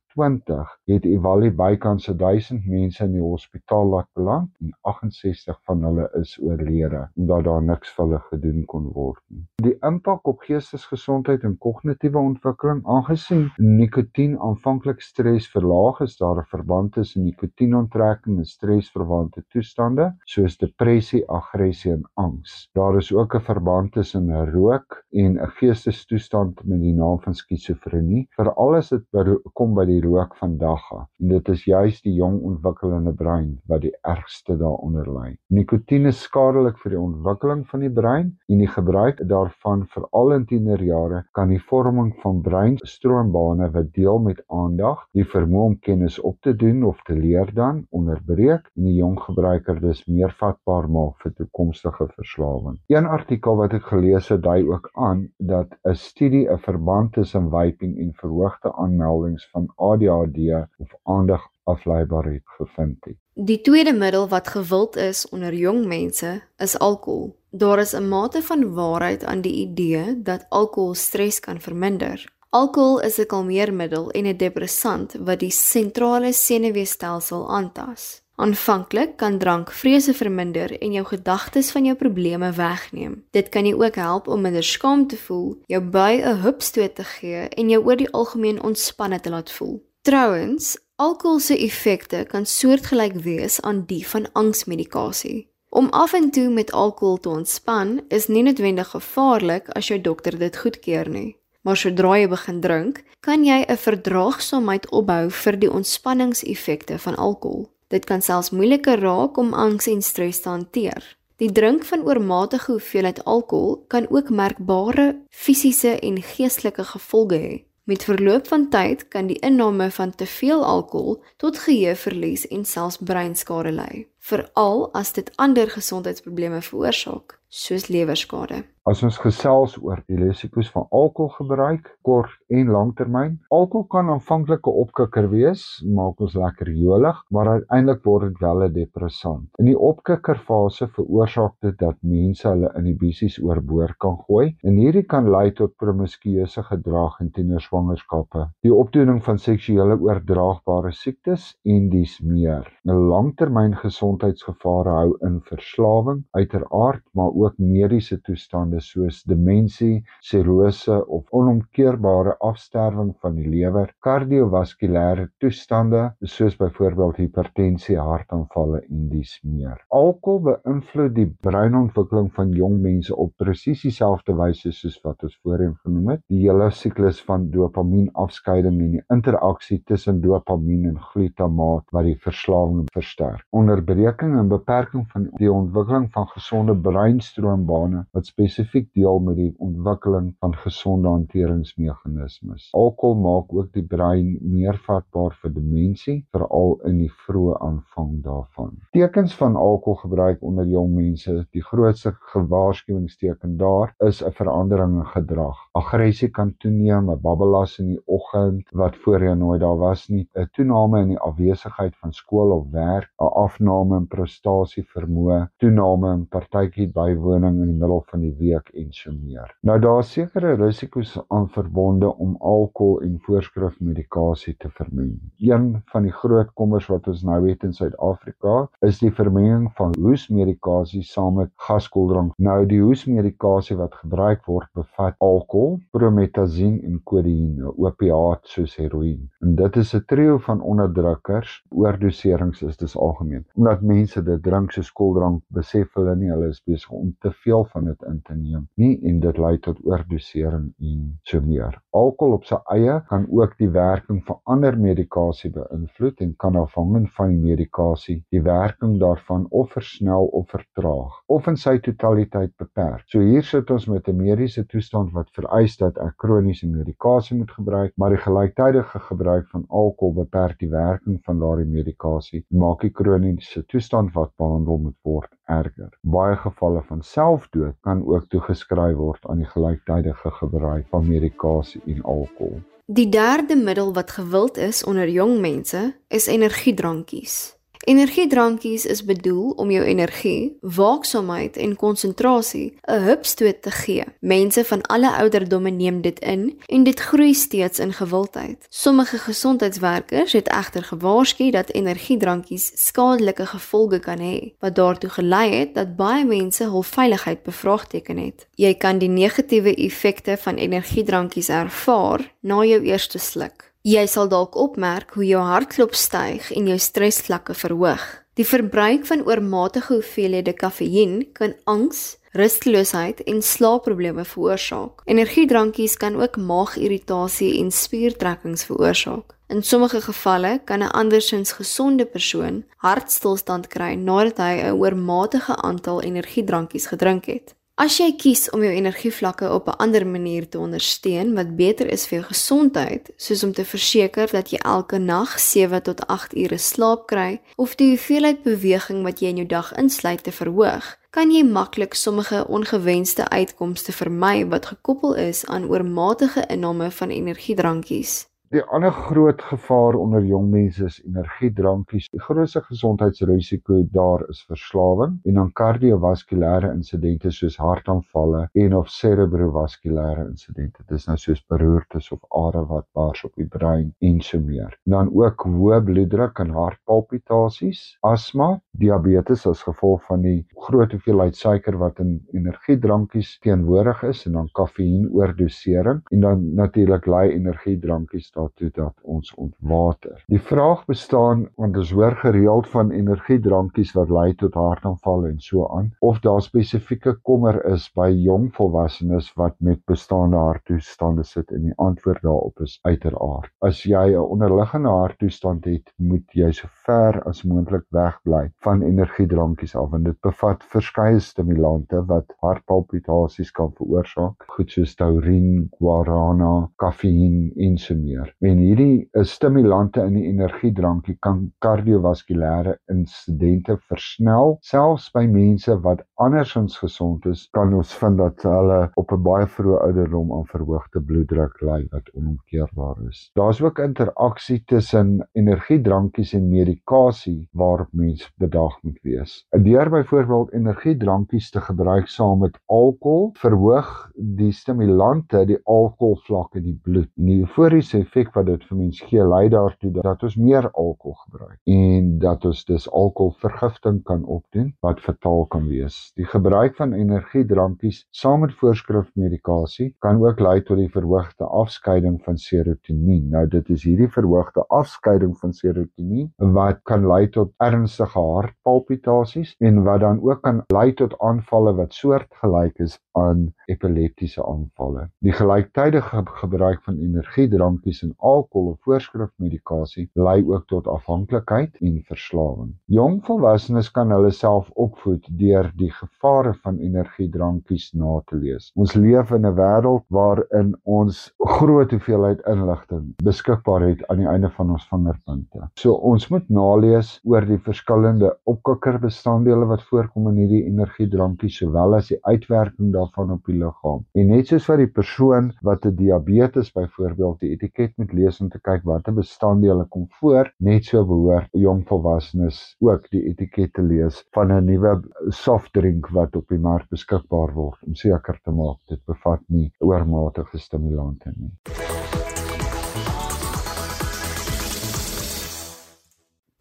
het 0.92 1.04
Ivali 1.04 1.50
bykans 1.50 2.07
1000 2.07 2.66
mense 2.66 3.04
in 3.04 3.12
die 3.12 3.23
hospitaal 3.23 3.87
laat 3.88 4.09
beland 4.14 4.50
en 4.61 4.73
68 4.81 5.59
van 5.64 5.85
hulle 5.85 6.09
is 6.21 6.35
oorlede 6.42 7.09
omdat 7.16 7.45
daar 7.45 7.62
niks 7.62 7.92
vir 7.95 8.04
hulle 8.04 8.21
gedoen 8.31 8.64
kon 8.66 8.90
word 8.92 9.23
nie. 9.28 9.45
Die 9.64 9.75
impak 9.88 10.26
op 10.28 10.45
geestesgesondheid 10.47 11.47
en 11.49 11.57
kognitiewe 11.59 12.19
ontwikkeling 12.19 12.83
aangesien 12.85 13.49
nikotien 13.57 14.37
aanvanklik 14.38 15.00
stres 15.00 15.49
verlaag 15.54 16.00
is 16.00 16.16
daar 16.21 16.42
'n 16.42 16.50
verband 16.50 16.92
tussen 16.92 17.25
nikotienontrekking 17.25 18.38
en 18.38 18.45
stresverwante 18.45 19.45
toestande 19.49 20.12
soos 20.25 20.59
depressie, 20.59 21.25
aggressie 21.28 21.92
en 21.92 22.04
angs. 22.14 22.69
Daar 22.75 22.97
is 22.97 23.12
ook 23.12 23.35
'n 23.35 23.40
verband 23.40 23.92
tussen 23.92 24.28
rook 24.50 25.04
en 25.11 25.40
'n 25.40 25.50
geestestoestand 25.59 26.64
met 26.64 26.81
die 26.81 26.95
naam 26.95 27.21
van 27.21 27.35
skizofrenie, 27.35 28.26
veral 28.37 28.75
as 28.75 28.88
dit 28.88 29.04
kom 29.52 29.75
by 29.75 29.85
die 29.85 30.01
rook 30.04 30.37
van 30.37 30.56
dagga. 30.59 31.09
En 31.21 31.28
dit 31.28 31.49
is 31.49 31.64
juis 31.64 32.00
die 32.02 32.14
jong 32.14 32.40
ontwikkelende 32.42 33.12
brein 33.12 33.61
wat 33.66 33.82
die 33.82 33.94
ergste 34.02 34.56
daaronder 34.56 35.09
lê. 35.09 35.37
Nikotien 35.49 36.06
is 36.06 36.23
skadelik 36.23 36.78
vir 36.82 36.97
die 36.97 37.00
ontwikkeling 37.00 37.64
van 37.71 37.80
die 37.80 37.90
brein 37.90 38.32
en 38.49 38.62
die 38.62 38.71
gebruik 38.71 39.23
daarvan 39.28 39.87
veral 39.94 40.32
in 40.37 40.47
tienerjare 40.47 41.25
kan 41.32 41.52
die 41.52 41.62
vorming 41.71 42.12
van 42.23 42.40
breinstroombane 42.42 43.71
wat 43.75 43.92
deel 43.97 44.18
met 44.18 44.42
aandag, 44.49 45.06
die 45.16 45.26
vermoë 45.26 45.66
om 45.73 45.78
kennis 45.78 46.18
op 46.21 46.38
te 46.42 46.54
doen 46.56 46.82
of 46.85 47.02
te 47.06 47.14
leer 47.16 47.50
dan 47.54 47.85
onderbreek 47.90 48.68
en 48.76 48.88
die 48.88 48.97
jong 48.99 49.18
gebruiker 49.21 49.80
dus 49.80 50.04
meer 50.06 50.32
vatbaar 50.40 50.88
maak 50.90 51.21
vir 51.23 51.35
toekomstige 51.38 52.09
verslawing. 52.16 52.78
Een 52.92 53.06
artikel 53.06 53.56
wat 53.61 53.76
ek 53.78 53.88
gelees 53.92 54.28
het, 54.32 54.42
dui 54.42 54.62
ook 54.68 54.90
aan 54.94 55.28
dat 55.38 55.76
'n 55.85 55.94
studie 55.94 56.49
'n 56.49 56.59
verband 56.59 57.12
tussen 57.12 57.50
vaping 57.50 57.99
en 57.99 58.12
verhoogde 58.14 58.73
aanmeldings 58.73 59.49
van 59.50 59.68
ADHD 59.92 60.38
of 60.78 60.94
aandagafleibaarheid 61.02 62.42
gevind 62.44 63.04
het. 63.04 63.16
Die 63.34 63.61
tweede 63.61 63.92
middel 63.92 64.28
wat 64.28 64.49
gewild 64.49 64.96
is 64.96 65.28
onder 65.28 65.54
jong 65.54 65.87
mense 65.87 66.42
is 66.56 66.78
alkohol. 66.78 67.37
Daar 67.50 67.78
is 67.78 67.92
'n 67.92 68.08
mate 68.08 68.42
van 68.42 68.72
waarheid 68.72 69.25
aan 69.25 69.40
die 69.40 69.54
idee 69.54 70.22
dat 70.22 70.46
alkohol 70.49 70.94
stres 70.94 71.40
kan 71.40 71.61
verminder. 71.61 72.32
Alkohol 72.50 73.00
is 73.00 73.18
'n 73.18 73.26
kalmeermiddel 73.26 74.11
en 74.11 74.26
'n 74.26 74.37
depressant 74.37 75.16
wat 75.25 75.40
die 75.40 75.50
sentrale 75.50 76.32
senuweestelsel 76.32 77.50
aantas. 77.50 78.21
Aanvanklik 78.36 79.16
kan 79.16 79.38
drank 79.38 79.70
vrese 79.70 80.14
verminder 80.14 80.72
en 80.80 80.92
jou 80.92 81.04
gedagtes 81.04 81.70
van 81.70 81.84
jou 81.84 81.96
probleme 81.96 82.52
wegneem. 82.52 83.24
Dit 83.30 83.48
kan 83.48 83.66
jou 83.66 83.84
ook 83.84 83.94
help 83.94 84.28
om 84.28 84.40
minder 84.40 84.64
skaam 84.64 85.06
te 85.06 85.16
voel, 85.16 85.58
jou 85.66 85.82
by 85.82 86.22
'n 86.24 86.40
hupstoot 86.40 86.94
te 86.94 87.04
gee 87.04 87.48
en 87.48 87.68
jou 87.68 87.84
oor 87.84 87.96
die 87.96 88.10
algemeen 88.10 88.62
ontspanne 88.62 89.20
te 89.20 89.30
laat 89.30 89.52
voel. 89.52 89.82
Trouwens, 90.02 90.78
alkohol 90.96 91.38
se 91.38 91.58
effekte 91.58 92.24
kan 92.28 92.46
soortgelyk 92.46 93.14
wees 93.14 93.60
aan 93.60 93.84
die 93.86 94.08
van 94.08 94.26
angsmedikasie. 94.32 95.48
Om 95.68 95.88
af 95.88 96.12
en 96.12 96.30
toe 96.30 96.50
met 96.50 96.72
alkohol 96.72 97.16
te 97.16 97.28
ontspan 97.28 98.00
is 98.08 98.26
nie 98.26 98.42
noodwendig 98.42 98.88
gevaarlik 98.88 99.68
as 99.68 99.86
jou 99.88 100.00
dokter 100.00 100.38
dit 100.38 100.56
goedkeur 100.56 101.08
nie. 101.08 101.36
Maar 101.62 101.76
sodra 101.76 102.18
jy 102.18 102.28
begin 102.28 102.60
drink, 102.60 103.02
kan 103.20 103.44
jy 103.44 103.64
'n 103.68 103.76
verdraagsaamheid 103.76 104.90
opbou 104.90 105.30
vir 105.30 105.58
die 105.58 105.70
ontspanningseffekte 105.70 106.98
van 106.98 107.16
alkohol. 107.16 107.71
Dit 107.92 108.06
kan 108.08 108.22
selfs 108.25 108.50
moeiliker 108.56 109.00
raak 109.00 109.37
om 109.37 109.52
angs 109.52 109.87
en 109.87 110.00
stres 110.02 110.40
te 110.40 110.49
hanteer. 110.49 111.04
Die 111.37 111.52
drink 111.52 111.84
van 111.84 112.06
oormatige 112.08 112.70
hoeveelheid 112.72 113.25
alkohol 113.25 113.84
kan 113.92 114.06
ook 114.08 114.30
merkbare 114.30 115.06
fisiese 115.28 115.99
en 116.00 116.22
geestelike 116.22 116.84
gevolge 116.94 117.40
hê. 117.42 117.54
Met 117.84 118.04
verloop 118.06 118.46
van 118.49 118.68
tyd 118.70 119.08
kan 119.11 119.26
die 119.26 119.38
inname 119.42 119.90
van 119.90 120.14
te 120.14 120.26
veel 120.26 120.64
alkohol 120.64 121.18
tot 121.37 121.58
geheueverlies 121.58 122.46
en 122.49 122.64
selfs 122.64 123.00
breinskade 123.02 123.72
lei, 123.75 124.06
veral 124.18 124.87
as 124.94 125.12
dit 125.12 125.32
ander 125.37 125.70
gesondheidsprobleme 125.70 126.62
veroorsaak, 126.62 127.40
soos 127.49 127.88
lewerskade. 127.90 128.62
As 128.82 128.98
ons 129.06 129.14
gesels 129.22 129.76
oor 129.78 130.00
die 130.10 130.16
risiko's 130.18 130.66
van 130.74 130.88
alkoholgebruik, 130.90 131.84
kort 132.02 132.32
en 132.50 132.70
langtermyn. 132.74 133.36
Alkohol 133.54 133.84
kan 133.94 134.08
aanvanklik 134.10 134.66
'n 134.66 134.74
opkikker 134.82 135.28
wees, 135.30 135.62
maak 135.86 136.18
ons 136.20 136.34
lekker 136.34 136.66
jolig, 136.66 137.20
maar 137.30 137.48
uiteindelik 137.48 138.02
word 138.02 138.24
dit 138.26 138.40
wel 138.40 138.64
'n 138.64 138.72
depressant. 138.72 139.46
In 139.60 139.66
die 139.66 139.78
opkikkerfase 139.78 140.88
veroorsaak 140.96 141.54
dit 141.62 141.78
dat 141.78 141.96
mense 142.02 142.48
hulle 142.48 142.72
inhibisies 142.74 143.38
oorboord 143.38 143.98
kan 143.98 144.16
gooi 144.26 144.56
en 144.64 144.74
hierdie 144.76 145.06
kan 145.06 145.30
lei 145.30 145.52
tot 145.52 145.76
promiskuëse 145.76 146.62
gedrag 146.62 147.20
in 147.20 147.30
tienerswangerskappe, 147.30 148.48
die 148.62 148.74
opdoening 148.74 149.22
van 149.22 149.38
seksuele 149.38 149.94
oordraagbare 149.94 150.90
siektes 150.90 151.54
en 151.64 151.88
dies 151.88 152.18
meer. 152.20 152.66
'n 152.84 153.08
Langtermyn 153.08 153.76
gesondheidsgevare 153.76 154.90
hou 154.90 155.16
in 155.22 155.40
verslawing, 155.40 156.24
uiteraard, 156.32 157.02
maar 157.14 157.30
ook 157.30 157.58
mediese 157.58 158.20
toestande 158.20 158.71
toestande 158.72 158.80
soos 158.80 159.22
demensie, 159.24 160.02
sirrose 160.22 161.04
of 161.08 161.24
onomkeerbare 161.32 162.36
afsterwing 162.40 163.14
van 163.20 163.36
die 163.36 163.48
lewer, 163.48 163.92
kardiovaskulêre 164.02 165.28
toestande 165.40 166.14
soos 166.24 166.56
byvoorbeeld 166.56 167.16
hipertensie, 167.16 167.98
hartaanvalle 167.98 168.82
en 168.88 169.08
dies 169.10 169.38
meer. 169.44 169.80
Alkohol 169.90 170.42
beïnvloed 170.46 171.14
die 171.14 171.28
breinontwikkeling 171.42 172.30
van 172.34 172.52
jong 172.56 172.80
mense 172.82 173.14
op 173.14 173.34
presies 173.36 173.82
dieselfde 173.82 174.34
wyse 174.36 174.72
soos 174.72 174.98
wat 175.04 175.22
ons 175.22 175.38
voorheen 175.42 175.74
genoem 175.82 176.14
het. 176.14 176.22
Die 176.28 176.42
hele 176.46 176.70
siklus 176.70 177.20
van 177.26 177.50
dopamienafskeiding 177.50 178.80
en 178.80 178.96
die 178.96 179.04
interaksie 179.12 179.82
tussen 179.86 180.20
dopamien 180.22 180.88
en 180.92 181.00
glutamaat 181.12 181.84
wat 181.92 182.08
die 182.08 182.18
verslawing 182.22 182.86
versterk. 182.94 183.44
Onderbreking 183.50 184.36
en 184.38 184.48
beperking 184.50 185.06
van 185.12 185.28
die 185.38 185.50
ontwikkeling 185.52 186.08
van 186.14 186.28
gesonde 186.32 186.76
breinstroombane 186.76 188.06
wat 188.12 188.26
spesifiek 188.26 188.62
spesifiek 188.62 188.92
deel 188.95 189.19
met 189.19 189.37
die 189.37 189.54
ontwikkeling 189.59 190.33
van 190.40 190.54
gesonde 190.54 191.09
hanteringsmeganismes. 191.09 192.69
Alkohol 192.73 193.16
maak 193.21 193.52
ook 193.52 193.73
die 193.75 193.83
brein 193.83 194.37
meer 194.40 194.76
vatbaar 194.87 195.35
vir 195.42 195.52
demensie, 195.54 196.16
veral 196.35 196.78
in 196.87 197.00
die 197.02 197.11
vroeë 197.25 197.57
aanvang 197.61 198.12
daarvan. 198.23 198.76
Tekens 198.95 199.35
van 199.37 199.57
alkoholgebruik 199.57 200.42
onder 200.42 200.66
jong 200.66 200.92
mense, 200.95 201.47
die 201.52 201.62
grootste 201.62 202.12
gewaarskuwingsteken 202.35 203.57
daar 203.57 203.95
is 204.07 204.23
'n 204.23 204.31
verandering 204.31 204.99
in 205.00 205.07
gedrag. 205.07 205.59
Aggressie 205.75 206.28
kan 206.31 206.54
toeneem, 206.59 207.11
'n 207.11 207.21
babbelas 207.21 207.78
in 207.78 207.88
die 207.88 208.02
oggend 208.07 208.69
wat 208.73 208.97
voorheen 208.97 209.38
nooit 209.38 209.61
daar 209.61 209.78
was 209.78 210.09
nie, 210.09 210.28
'n 210.35 210.49
toename 210.52 211.00
in 211.00 211.09
die 211.09 211.19
afwesigheid 211.19 211.97
van 211.97 212.12
skool 212.12 212.50
of 212.50 212.71
werk, 212.71 213.11
'n 213.21 213.25
afname 213.25 213.97
in 213.97 214.07
prestasie 214.07 214.85
vermoë, 214.85 215.49
toename 215.59 216.12
in 216.12 216.26
partytjie 216.26 216.92
bywoning 216.92 217.61
in 217.61 217.66
die 217.66 217.78
middel 217.78 218.04
van 218.07 218.21
die 218.21 218.35
week 218.38 218.51
en 218.73 218.92
so 218.92 219.12
meer. 219.12 219.56
Nou 219.61 219.78
daar 219.80 219.99
is 219.99 220.12
sekere 220.12 220.54
risiko's 220.54 221.16
aan 221.28 221.49
verbonde 221.49 222.16
om 222.16 222.37
alkohol 222.40 223.00
en 223.00 223.18
voorskrifmedikasie 223.21 224.54
te 224.59 224.71
vermeng. 224.71 225.21
Een 225.38 225.82
van 225.92 226.02
die 226.02 226.12
groot 226.12 226.52
kommers 226.54 226.87
wat 226.87 227.06
ons 227.09 227.23
nou 227.23 227.49
het 227.49 227.62
in 227.62 227.73
Suid-Afrika 227.73 228.68
is 228.80 228.99
die 228.99 229.12
vermenging 229.12 229.71
van 229.76 229.94
hoesmedikasie 229.99 231.02
saam 231.02 231.35
met 231.35 231.50
gaskooldrank. 231.56 232.32
Nou 232.37 232.66
die 232.66 232.80
hoesmedikasie 232.82 233.76
wat 233.76 233.94
gebruik 233.94 234.44
word 234.47 234.68
bevat 234.75 235.14
alkohol, 235.18 235.78
promethazine 235.90 236.82
en 236.82 237.00
kodeïne, 237.04 237.73
opiaat 237.76 238.47
soos 238.49 238.76
heroïne. 238.76 239.28
En 239.40 239.54
dit 239.54 239.76
is 239.76 239.94
'n 239.94 240.04
trio 240.06 240.38
van 240.38 240.61
onderdrukkers. 240.61 241.62
Oordoserings 241.71 242.62
is 242.62 242.76
dis 242.76 242.97
algemeen. 242.97 243.47
Omdat 243.54 243.82
mense 243.82 244.23
dit 244.23 244.42
drink 244.42 244.73
soos 244.73 244.87
skooldrank, 244.87 245.42
besef 245.49 245.94
hulle 245.94 246.16
nie 246.16 246.30
hulle 246.30 246.49
is 246.49 246.62
besig 246.64 246.90
om 246.90 247.16
te 247.21 247.30
veel 247.30 247.64
van 247.64 247.85
dit 247.85 248.02
in 248.02 248.21
te 248.23 248.35
neem 248.42 248.66
nie 248.80 248.94
en 249.08 249.20
dit 249.22 249.38
lei 249.38 249.56
tot 249.64 249.78
oordosering 249.87 250.68
en 250.90 251.00
so 251.28 251.40
meer. 251.44 251.78
Alkohol 251.96 252.37
op 252.38 252.46
sy 252.49 252.58
eie 252.75 252.99
kan 253.08 253.26
ook 253.30 253.56
die 253.61 253.70
werking 253.75 254.22
van 254.28 254.40
ander 254.54 254.78
medikasie 254.78 255.50
beïnvloed 255.54 256.22
en 256.26 256.34
kan 256.44 256.58
afhangend 256.61 257.11
van 257.16 257.32
die 257.32 257.40
medikasie 257.42 258.18
die 258.34 258.42
werking 258.46 258.99
daarvan 259.02 259.46
of 259.50 259.72
versnel 259.76 260.28
of 260.40 260.49
vertraag 260.54 261.18
of 261.37 261.49
in 261.52 261.58
sy 261.64 261.76
totaliteit 261.87 262.54
beperk. 262.61 263.04
So 263.12 263.20
hier 263.20 263.46
sit 263.49 263.70
ons 263.70 263.88
met 263.92 264.08
'n 264.08 264.16
mediese 264.16 264.66
toestand 264.66 265.12
wat 265.12 265.30
vereis 265.37 265.76
dat 265.76 265.99
ek 265.99 266.16
kroniese 266.16 266.68
medikasie 266.68 267.37
moet 267.38 267.50
gebruik, 267.50 267.92
maar 267.96 268.11
die 268.11 268.25
gelyktydige 268.25 268.99
gebruik 269.11 269.49
van 269.50 269.64
alkohol 269.68 270.14
beperk 270.25 270.58
die 270.58 270.70
werking 270.70 271.20
van 271.25 271.38
daardie 271.38 271.70
medikasie 271.78 272.44
en 272.50 272.58
maak 272.58 272.80
die 272.80 272.90
kroniese 272.90 273.64
toestand 273.66 274.12
wat 274.14 274.37
behandel 274.37 274.78
moet 274.78 274.99
word 275.02 275.30
erger. 275.61 275.92
Baie 276.00 276.37
gevalle 276.37 276.82
van 276.88 277.02
selfdood 277.02 277.76
kan 277.80 278.04
ook 278.06 278.28
toegeskryf 278.28 278.97
word 278.97 279.26
aan 279.30 279.42
die 279.44 279.50
gelyktydige 279.54 280.30
gebruik 280.40 280.87
van 280.90 281.09
medikasie 281.09 281.82
en 281.87 282.02
alkohol. 282.02 282.61
Die 282.87 283.09
derde 283.09 283.56
middel 283.56 283.92
wat 283.94 284.11
gewild 284.11 284.56
is 284.56 284.85
onder 284.85 285.09
jong 285.09 285.40
mense 285.40 285.94
is 286.09 286.26
energiedrankies. 286.26 287.56
Energiedrankies 287.84 288.86
is 288.86 289.04
bedoel 289.04 289.50
om 289.50 289.70
jou 289.70 289.84
energie, 289.84 290.56
waaksaamheid 290.60 291.56
en 291.56 291.76
konsentrasie 291.76 292.74
'n 292.86 293.00
hupstoot 293.02 293.62
te 293.62 293.70
gee. 293.70 294.04
Mense 294.20 294.64
van 294.64 294.82
alle 294.82 295.10
ouderdomme 295.10 295.70
neem 295.70 296.00
dit 296.00 296.18
in 296.18 296.60
en 296.66 296.82
dit 296.82 297.00
groei 297.00 297.34
steeds 297.34 297.78
in 297.78 297.92
gewildheid. 297.92 298.66
Sommige 298.68 299.18
gesondheidswerkers 299.18 300.32
het 300.32 300.48
egter 300.48 300.82
gewaarsku 300.82 301.50
dat 301.50 301.70
energiedrankies 301.70 302.70
skadelike 302.74 303.46
gevolge 303.46 303.98
kan 303.98 304.18
hê, 304.18 304.54
wat 304.58 304.74
daartoe 304.74 305.10
gelei 305.10 305.54
het 305.54 305.74
dat 305.74 305.96
baie 305.96 306.24
mense 306.24 306.64
hul 306.64 306.82
veiligheid 306.82 307.42
bevraagteken 307.42 308.16
het. 308.16 308.46
Jy 308.54 308.74
kan 308.74 308.98
die 308.98 309.08
negatiewe 309.08 309.74
effekte 309.74 310.36
van 310.36 310.54
energiedrankies 310.54 311.48
ervaar 311.48 312.32
na 312.40 312.64
jou 312.64 312.82
eerste 312.82 313.18
sluk. 313.18 313.71
Jy 313.82 314.04
sal 314.06 314.28
dalk 314.30 314.54
opmerk 314.54 315.16
hoe 315.16 315.24
jou 315.26 315.40
hartklop 315.42 315.96
styg 315.98 316.52
en 316.54 316.68
jou 316.70 316.76
stresvlakke 316.78 317.54
verhoog. 317.58 318.02
Die 318.38 318.44
verbruik 318.46 319.08
van 319.08 319.24
oormatige 319.26 319.96
hoeveelhede 319.96 320.52
kafeïen 320.54 321.16
kan 321.34 321.56
angs, 321.66 322.20
rusteloosheid 322.38 323.24
en 323.26 323.42
slaapprobleme 323.42 324.22
veroorsaak. 324.24 325.02
Energiedrankies 325.10 325.96
kan 325.98 326.14
ook 326.20 326.38
maagirritasie 326.38 327.56
en 327.58 327.72
spiertrekkings 327.74 328.64
veroorsaak. 328.70 329.34
In 329.50 329.64
sommige 329.66 330.00
gevalle 330.00 330.60
kan 330.64 330.82
'n 330.82 330.94
andersins 330.94 331.52
gesonde 331.52 332.06
persoon 332.06 332.64
hartstilstand 332.76 333.66
kry 333.66 333.94
nadat 333.94 334.38
hy 334.38 334.62
'n 334.62 334.78
oormatige 334.78 335.56
aantal 335.56 336.02
energiedrankies 336.02 336.86
gedrink 336.86 337.24
het. 337.24 337.54
As 337.80 337.94
jy 337.96 338.10
kies 338.20 338.50
om 338.52 338.60
jou 338.60 338.70
energievlakke 338.72 339.48
op 339.48 339.68
'n 339.68 339.80
ander 339.80 340.06
manier 340.06 340.48
te 340.48 340.58
ondersteun 340.58 341.34
wat 341.34 341.56
beter 341.56 341.88
is 341.88 342.06
vir 342.06 342.18
jou 342.18 342.28
gesondheid, 342.28 343.10
soos 343.16 343.42
om 343.44 343.52
te 343.52 343.64
verseker 343.64 344.30
dat 344.30 344.50
jy 344.50 344.58
elke 344.58 344.98
nag 344.98 345.40
7 345.40 345.82
tot 345.82 346.06
8 346.06 346.36
ure 346.36 346.58
slaap 346.58 347.06
kry 347.06 347.40
of 347.56 347.74
die 347.74 347.88
hoeveelheid 347.88 348.42
beweging 348.42 349.02
wat 349.02 349.20
jy 349.20 349.28
in 349.28 349.36
jou 349.36 349.46
dag 349.46 349.72
insluit 349.72 350.22
te 350.22 350.32
verhoog, 350.32 350.98
kan 351.10 351.30
jy 351.30 351.42
maklik 351.44 351.94
sommige 351.94 352.46
ongewenste 352.48 353.28
uitkomste 353.28 353.92
vermy 353.92 354.46
wat 354.46 354.66
gekoppel 354.66 355.14
is 355.14 355.46
aan 355.46 355.68
oormatige 355.68 356.44
inname 356.48 356.90
van 356.90 357.10
energiedrankies. 357.10 358.31
Die 358.52 358.61
ander 358.68 358.92
groot 358.92 359.40
gevaar 359.49 359.97
onder 359.97 360.25
jong 360.28 360.50
mense 360.52 360.85
is 360.85 360.99
energiedrankies. 361.09 362.11
Die 362.12 362.21
grootste 362.21 362.61
gesondheidsrisiko 362.61 363.78
daar 363.94 364.26
is 364.28 364.42
verslawing 364.44 365.14
en 365.24 365.38
dan 365.38 365.53
kardiovaskulêre 365.57 366.68
insidente 366.74 367.33
soos 367.33 367.57
hartaanvalle 367.57 368.42
en 368.64 368.76
of 368.76 368.90
cerebrovaskulêre 368.92 370.26
insidente. 370.26 370.85
Dit 370.85 370.98
is 370.98 371.09
nou 371.09 371.16
soos 371.22 371.40
beroertes 371.48 372.11
of 372.12 372.20
are 372.42 372.66
wat 372.68 372.85
bars 372.92 373.22
op 373.24 373.33
die 373.40 373.46
brein 373.55 373.94
en 374.05 374.20
so 374.20 374.40
meer. 374.44 374.76
Dan 374.85 375.09
ook 375.16 375.46
hoë 375.48 375.81
bloeddruk 375.88 376.44
en 376.44 376.53
hartpalpitasies, 376.53 377.81
asma, 378.05 378.50
diabetes 378.76 379.46
as 379.48 379.64
gevolg 379.64 380.05
van 380.11 380.29
die 380.29 380.37
groot 380.68 380.92
hoeveelheid 380.92 381.40
suiker 381.40 381.81
wat 381.81 382.05
in 382.05 382.18
energiedrankies 382.37 383.33
teenwoordig 383.48 384.05
is 384.12 384.26
en 384.29 384.37
dan 384.42 384.53
kafeïenoordosering 384.61 386.05
en 386.12 386.29
dan 386.29 386.46
natuurlik 386.61 387.09
lei 387.09 387.26
energiedrankies 387.33 388.29
daartoe 388.42 388.70
dat 388.74 388.94
ons 389.02 389.35
ontwater. 389.35 390.22
Die 390.26 390.40
vraag 390.40 390.85
bestaan 390.90 391.46
want 391.57 391.76
ons 391.76 391.92
hoor 391.94 392.16
gereeld 392.22 392.68
van 392.72 392.90
energiedrankies 392.90 393.92
wat 393.96 394.11
lei 394.11 394.35
tot 394.35 394.55
hartaanval 394.59 395.26
en 395.31 395.40
so 395.40 395.66
aan 395.76 395.90
of 396.00 396.20
daar 396.24 396.42
spesifieke 396.42 397.14
kommer 397.22 397.61
is 397.70 397.88
by 397.96 398.09
jong 398.11 398.50
volwassenes 398.57 399.31
wat 399.38 399.55
met 399.59 399.81
bestaande 399.90 400.37
harttoestande 400.37 401.24
sit 401.24 401.50
en 401.52 401.68
die 401.68 401.76
antwoord 401.76 402.22
daarop 402.22 402.61
is 402.64 402.78
uiteraard. 402.83 403.50
As 403.61 403.83
jy 403.85 404.05
'n 404.12 404.26
onderliggende 404.35 404.88
harttoestand 404.88 405.64
het, 405.64 405.92
moet 405.96 406.26
jy 406.35 406.50
so 406.52 406.68
ver 406.87 407.22
as 407.28 407.42
moontlik 407.42 407.87
wegbly 407.90 408.50
van 408.64 408.83
energiedrankies 408.83 409.76
af 409.76 409.90
want 409.90 410.05
dit 410.05 410.20
bevat 410.20 410.64
verskeie 410.74 411.20
stimulante 411.20 412.05
wat 412.07 412.35
hartpalpitasies 412.40 413.50
kan 413.50 413.72
veroorsaak, 413.78 414.44
goed 414.57 414.70
soos 414.70 414.94
taurine, 414.94 415.68
guarana, 415.78 416.70
kafeïen 416.76 417.52
en 417.57 417.78
so 417.78 417.94
meer. 417.94 418.32
En 418.40 418.59
hierdie 418.59 419.09
is 419.21 419.33
stimulante 419.33 420.01
in 420.01 420.14
die 420.14 420.25
energiedrankie 420.31 421.16
kan 421.21 421.53
kardiovaskulêre 421.64 422.77
insidente 422.90 423.77
versnel. 423.88 424.57
Selfs 424.61 425.11
by 425.14 425.27
mense 425.31 425.77
wat 425.85 426.03
andersins 426.23 426.79
gesond 426.79 427.27
is, 427.27 427.49
kan 427.57 427.75
ons 427.75 427.92
vind 428.01 428.18
dat 428.18 428.42
hulle 428.47 428.81
op 429.01 429.12
'n 429.12 429.23
baie 429.23 429.47
vroeë 429.47 429.81
ouderdom 429.87 430.33
aan 430.33 430.47
verhoogde 430.47 431.01
bloeddruk 431.01 431.61
ly 431.62 431.87
wat 431.92 432.11
onomkeerbaar 432.14 432.97
is. 433.09 433.31
Daar's 433.35 433.61
ook 433.61 433.79
interaksie 433.79 434.62
tussen 434.66 435.29
energiedrankies 435.33 436.33
en 436.35 436.49
medikasie 436.49 437.49
waarop 437.53 437.88
mens 437.92 438.31
bedag 438.37 438.83
moet 438.83 438.99
wees. 439.03 439.47
Deur 439.51 439.90
byvoorbeeld 439.90 440.53
energiedrankies 440.53 441.51
te 441.51 441.61
gebruik 441.61 442.09
saam 442.09 442.38
met 442.38 442.59
alkohol, 442.66 443.31
verhoog 443.38 444.11
die 444.14 444.53
stimulante 444.53 445.45
die 445.47 445.59
alkoholvlak 445.64 446.55
in 446.55 446.62
die 446.62 446.79
bloed. 446.83 447.11
Die 447.14 447.40
euforiese 447.40 448.05
effek 448.12 448.35
wat 448.37 448.46
dit 448.46 448.64
vir 448.68 448.77
mens 448.77 449.01
gee 449.09 449.25
lei 449.25 449.48
daartoe 449.53 449.90
dat 449.96 450.22
ons 450.27 450.37
meer 450.37 450.68
alkohol 450.70 451.16
gebruik 451.25 451.59
en 451.72 452.18
dat 452.20 452.44
ons 452.44 452.64
dus 452.68 452.88
alkoholvergifting 452.90 454.03
kan 454.05 454.25
opdoen 454.25 454.72
wat 454.85 455.01
fataal 455.01 455.46
kan 455.53 455.68
wees. 455.68 456.12
Die 456.20 456.27
gebruik 456.29 456.77
van 456.77 456.92
energiedrankies 456.92 458.03
saam 458.11 458.44
met 458.44 458.55
voorskrifmedikasie 458.61 459.94
kan 460.05 460.20
ook 460.22 460.40
lei 460.40 460.61
tot 460.62 460.81
die 460.83 460.90
verhoogde 460.92 461.48
afskeiding 461.62 462.20
van 462.25 462.37
serotonien. 462.37 463.29
Nou 463.33 463.46
dit 463.48 463.70
is 463.70 463.87
hierdie 463.88 464.11
verhoogde 464.12 464.66
afskeiding 464.68 465.37
van 465.40 465.53
serotonien 465.57 466.33
wat 466.37 466.83
kan 466.88 467.07
lei 467.09 467.29
tot 467.33 467.53
ernstige 467.64 468.20
hartpalpitasies 468.20 469.55
en 469.61 469.83
wat 469.87 470.05
dan 470.05 470.20
ook 470.20 470.42
kan 470.42 470.62
lei 470.75 470.92
tot 470.92 471.16
aanvalle 471.20 471.75
wat 471.81 471.94
soortgelyk 471.96 472.79
is 472.85 472.98
aan 473.18 473.48
epileptiese 473.70 474.44
aanvalle. 474.44 475.09
Die 475.25 475.33
gelyktydige 475.33 476.25
gebruik 476.42 476.83
van 476.85 476.98
energiedrankies 476.98 478.01
en 478.02 478.14
alkohol 478.18 478.72
of 478.72 478.80
voorskrifmedikasie 478.86 480.08
lei 480.14 480.42
ook 480.44 480.66
tot 480.66 480.86
afhanklikheid 480.86 481.76
en 481.80 482.00
verslawing. 482.08 482.72
Jong 482.86 483.20
volwassenes 483.26 483.90
kan 483.90 484.10
hulle 484.14 484.30
self 484.30 484.70
opvoed 484.74 485.26
deur 485.38 485.70
die 485.78 485.90
gevare 485.90 486.54
van 486.62 486.78
energiedrankies 486.78 487.92
na 487.98 488.20
te 488.26 488.36
lees. 488.36 488.70
Ons 488.74 488.94
leef 488.94 489.30
in 489.30 489.46
'n 489.46 489.56
wêreld 489.56 490.04
waarin 490.08 490.74
ons 490.84 491.32
groot 491.38 491.90
hoeveelheid 491.90 492.40
inligting 492.46 493.14
beskikbaar 493.24 493.82
het 493.88 494.06
aan 494.08 494.18
die 494.22 494.28
einde 494.28 494.50
van 494.50 494.70
ons 494.70 494.86
vingerpunte. 494.88 495.68
So 495.74 495.94
ons 495.94 496.28
moet 496.28 496.48
nalees 496.48 497.20
oor 497.24 497.46
die 497.46 497.58
verskillende 497.58 498.32
opkikkerbestanddele 498.44 499.66
wat 499.66 499.82
voorkom 499.90 500.28
in 500.28 500.40
hierdie 500.42 500.64
energiedrankies 500.70 501.58
sowel 501.62 501.94
as 501.94 502.08
die 502.08 502.18
uitwerking 502.22 502.92
daarvan 502.92 503.32
op 503.36 503.44
die 503.46 503.58
liggaam. 503.58 504.04
En 504.14 504.28
net 504.28 504.48
soos 504.48 504.66
vir 504.70 504.84
die 504.84 504.92
persoon 504.98 505.52
wat 505.62 505.86
'n 505.86 505.96
diabetes 505.96 506.72
byvoorbeeld 506.72 507.40
die 507.40 507.52
etiket 507.56 507.91
moet 507.96 508.12
lees 508.12 508.40
om 508.40 508.48
te 508.50 508.61
kyk 508.61 508.85
watter 508.88 509.14
bestanddele 509.16 509.87
kom 509.90 510.07
voor, 510.20 510.52
net 510.59 510.85
so 510.85 511.05
behoort 511.07 511.48
jong 511.52 511.85
volwassenes 511.88 512.61
ook 512.81 513.09
die 513.11 513.24
etiket 513.31 513.74
te 513.74 513.83
lees 513.83 514.22
van 514.37 514.52
'n 514.52 514.64
nuwe 514.64 514.94
softdrink 515.28 516.09
wat 516.11 516.37
op 516.37 516.48
die 516.48 516.59
mark 516.59 516.88
beskikbaar 516.90 517.55
word 517.55 517.78
om 517.87 517.94
seker 517.94 518.38
te 518.44 518.50
maak 518.50 518.78
dit 518.88 519.00
bevat 519.07 519.42
nie 519.48 519.72
oormatige 519.81 520.59
stimulante 520.59 521.33
nie. 521.37 521.52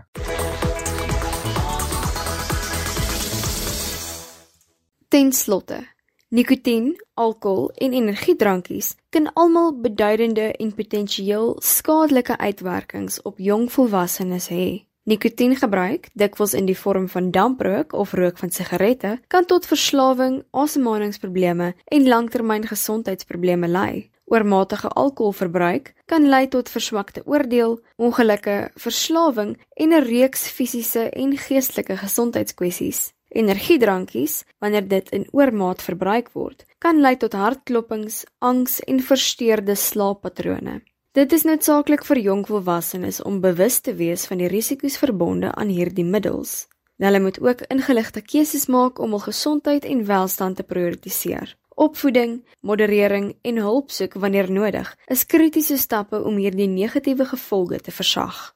Ten 5.11 5.31
slotte, 5.31 5.81
nikotien, 6.29 6.93
alkohol 7.13 7.71
en 7.75 7.93
energiedrankies 7.93 8.95
kan 9.09 9.33
almal 9.33 9.73
beduidende 9.81 10.51
en 10.51 10.71
potensieel 10.73 11.57
skadelike 11.59 12.37
uitwerkings 12.37 13.21
op 13.21 13.37
jong 13.37 13.67
volwassenes 13.71 14.47
hê. 14.47 14.85
Nikotiengebruik, 15.03 16.07
dikwels 16.13 16.53
in 16.53 16.67
die 16.69 16.77
vorm 16.77 17.07
van 17.09 17.31
damprook 17.33 17.93
of 17.97 18.13
rook 18.13 18.37
van 18.37 18.51
sigarette, 18.53 19.15
kan 19.27 19.45
tot 19.49 19.65
verslawing, 19.65 20.43
asemhalingsprobleme 20.51 21.73
en 21.85 22.07
langtermyn 22.07 22.67
gesondheidsprobleme 22.69 23.67
lei. 23.67 24.11
Oormatige 24.31 24.87
alkoholverbruik 24.87 25.89
kan 26.07 26.29
lei 26.31 26.45
tot 26.47 26.69
verswakte 26.71 27.21
oordeel, 27.27 27.81
ongelukke, 27.99 28.69
verslawing 28.79 29.57
en 29.75 29.93
'n 29.93 30.05
reeks 30.07 30.47
fisiese 30.47 31.09
en 31.09 31.37
geestelike 31.37 31.97
gesondheidskwessies. 31.97 33.11
Energiedrankies, 33.27 34.43
wanneer 34.59 34.87
dit 34.87 35.09
in 35.09 35.27
oormaat 35.31 35.81
verbruik 35.81 36.31
word, 36.31 36.65
kan 36.77 37.01
lei 37.01 37.17
tot 37.17 37.33
hartklopings, 37.33 38.23
angs 38.39 38.79
en 38.79 38.99
versteurde 38.99 39.75
slaappatrone. 39.75 40.81
Dit 41.11 41.33
is 41.33 41.43
noodsaaklik 41.43 42.05
vir 42.05 42.19
jong 42.19 42.47
volwassenes 42.47 43.21
om 43.21 43.41
bewus 43.41 43.79
te 43.79 43.93
wees 43.93 44.25
van 44.25 44.37
die 44.37 44.47
risiko's 44.47 44.97
verbonde 44.97 45.51
aan 45.55 45.67
hierdie 45.67 46.05
middels. 46.05 46.67
Hulle 46.97 47.19
moet 47.19 47.41
ook 47.41 47.61
ingeligte 47.67 48.21
keuses 48.21 48.65
maak 48.65 48.99
om 48.99 49.09
hul 49.09 49.19
gesondheid 49.19 49.85
en 49.85 50.05
welstand 50.05 50.55
te 50.55 50.63
prioritiseer. 50.63 51.57
Opvoeding, 51.81 52.43
moderering 52.59 53.31
en 53.41 53.57
hulp 53.57 53.89
soek 53.89 54.13
wanneer 54.21 54.51
nodig 54.53 54.89
is 55.09 55.23
kritiese 55.25 55.79
stappe 55.81 56.19
om 56.21 56.35
hierdie 56.37 56.67
negatiewe 56.69 57.25
gevolge 57.25 57.79
te 57.81 57.91
versag. 57.91 58.51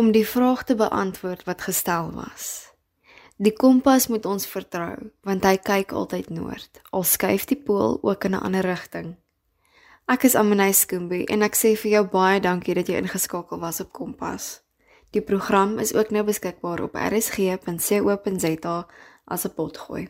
Om 0.00 0.12
die 0.16 0.24
vraag 0.24 0.62
te 0.64 0.74
beantwoord 0.80 1.44
wat 1.44 1.66
gestel 1.66 2.08
was. 2.16 2.70
Die 3.36 3.52
kompas 3.52 4.08
moet 4.08 4.24
ons 4.24 4.48
vertrou, 4.48 5.10
want 5.28 5.44
hy 5.44 5.58
kyk 5.60 5.92
altyd 5.92 6.30
noord. 6.32 6.80
Al 6.96 7.04
skuif 7.04 7.44
die 7.52 7.60
pool 7.60 7.98
ook 8.00 8.24
in 8.24 8.34
'n 8.34 8.40
ander 8.48 8.64
rigting. 8.64 9.16
Ek 10.08 10.24
is 10.24 10.34
Amanay 10.34 10.72
Skoombie 10.72 11.26
en 11.26 11.42
ek 11.42 11.54
sê 11.54 11.76
vir 11.76 11.90
jou 11.90 12.04
baie 12.08 12.40
dankie 12.40 12.74
dat 12.74 12.88
jy 12.88 12.96
ingeskakel 12.96 13.60
was 13.60 13.80
op 13.80 13.92
Kompas. 13.92 14.60
Die 15.10 15.22
program 15.22 15.78
is 15.78 15.94
ook 15.94 16.10
nou 16.10 16.24
beskikbaar 16.24 16.82
op 16.82 16.94
rsg.co.za 16.94 18.86
as 19.24 19.44
'n 19.44 19.54
potgooi. 19.54 20.08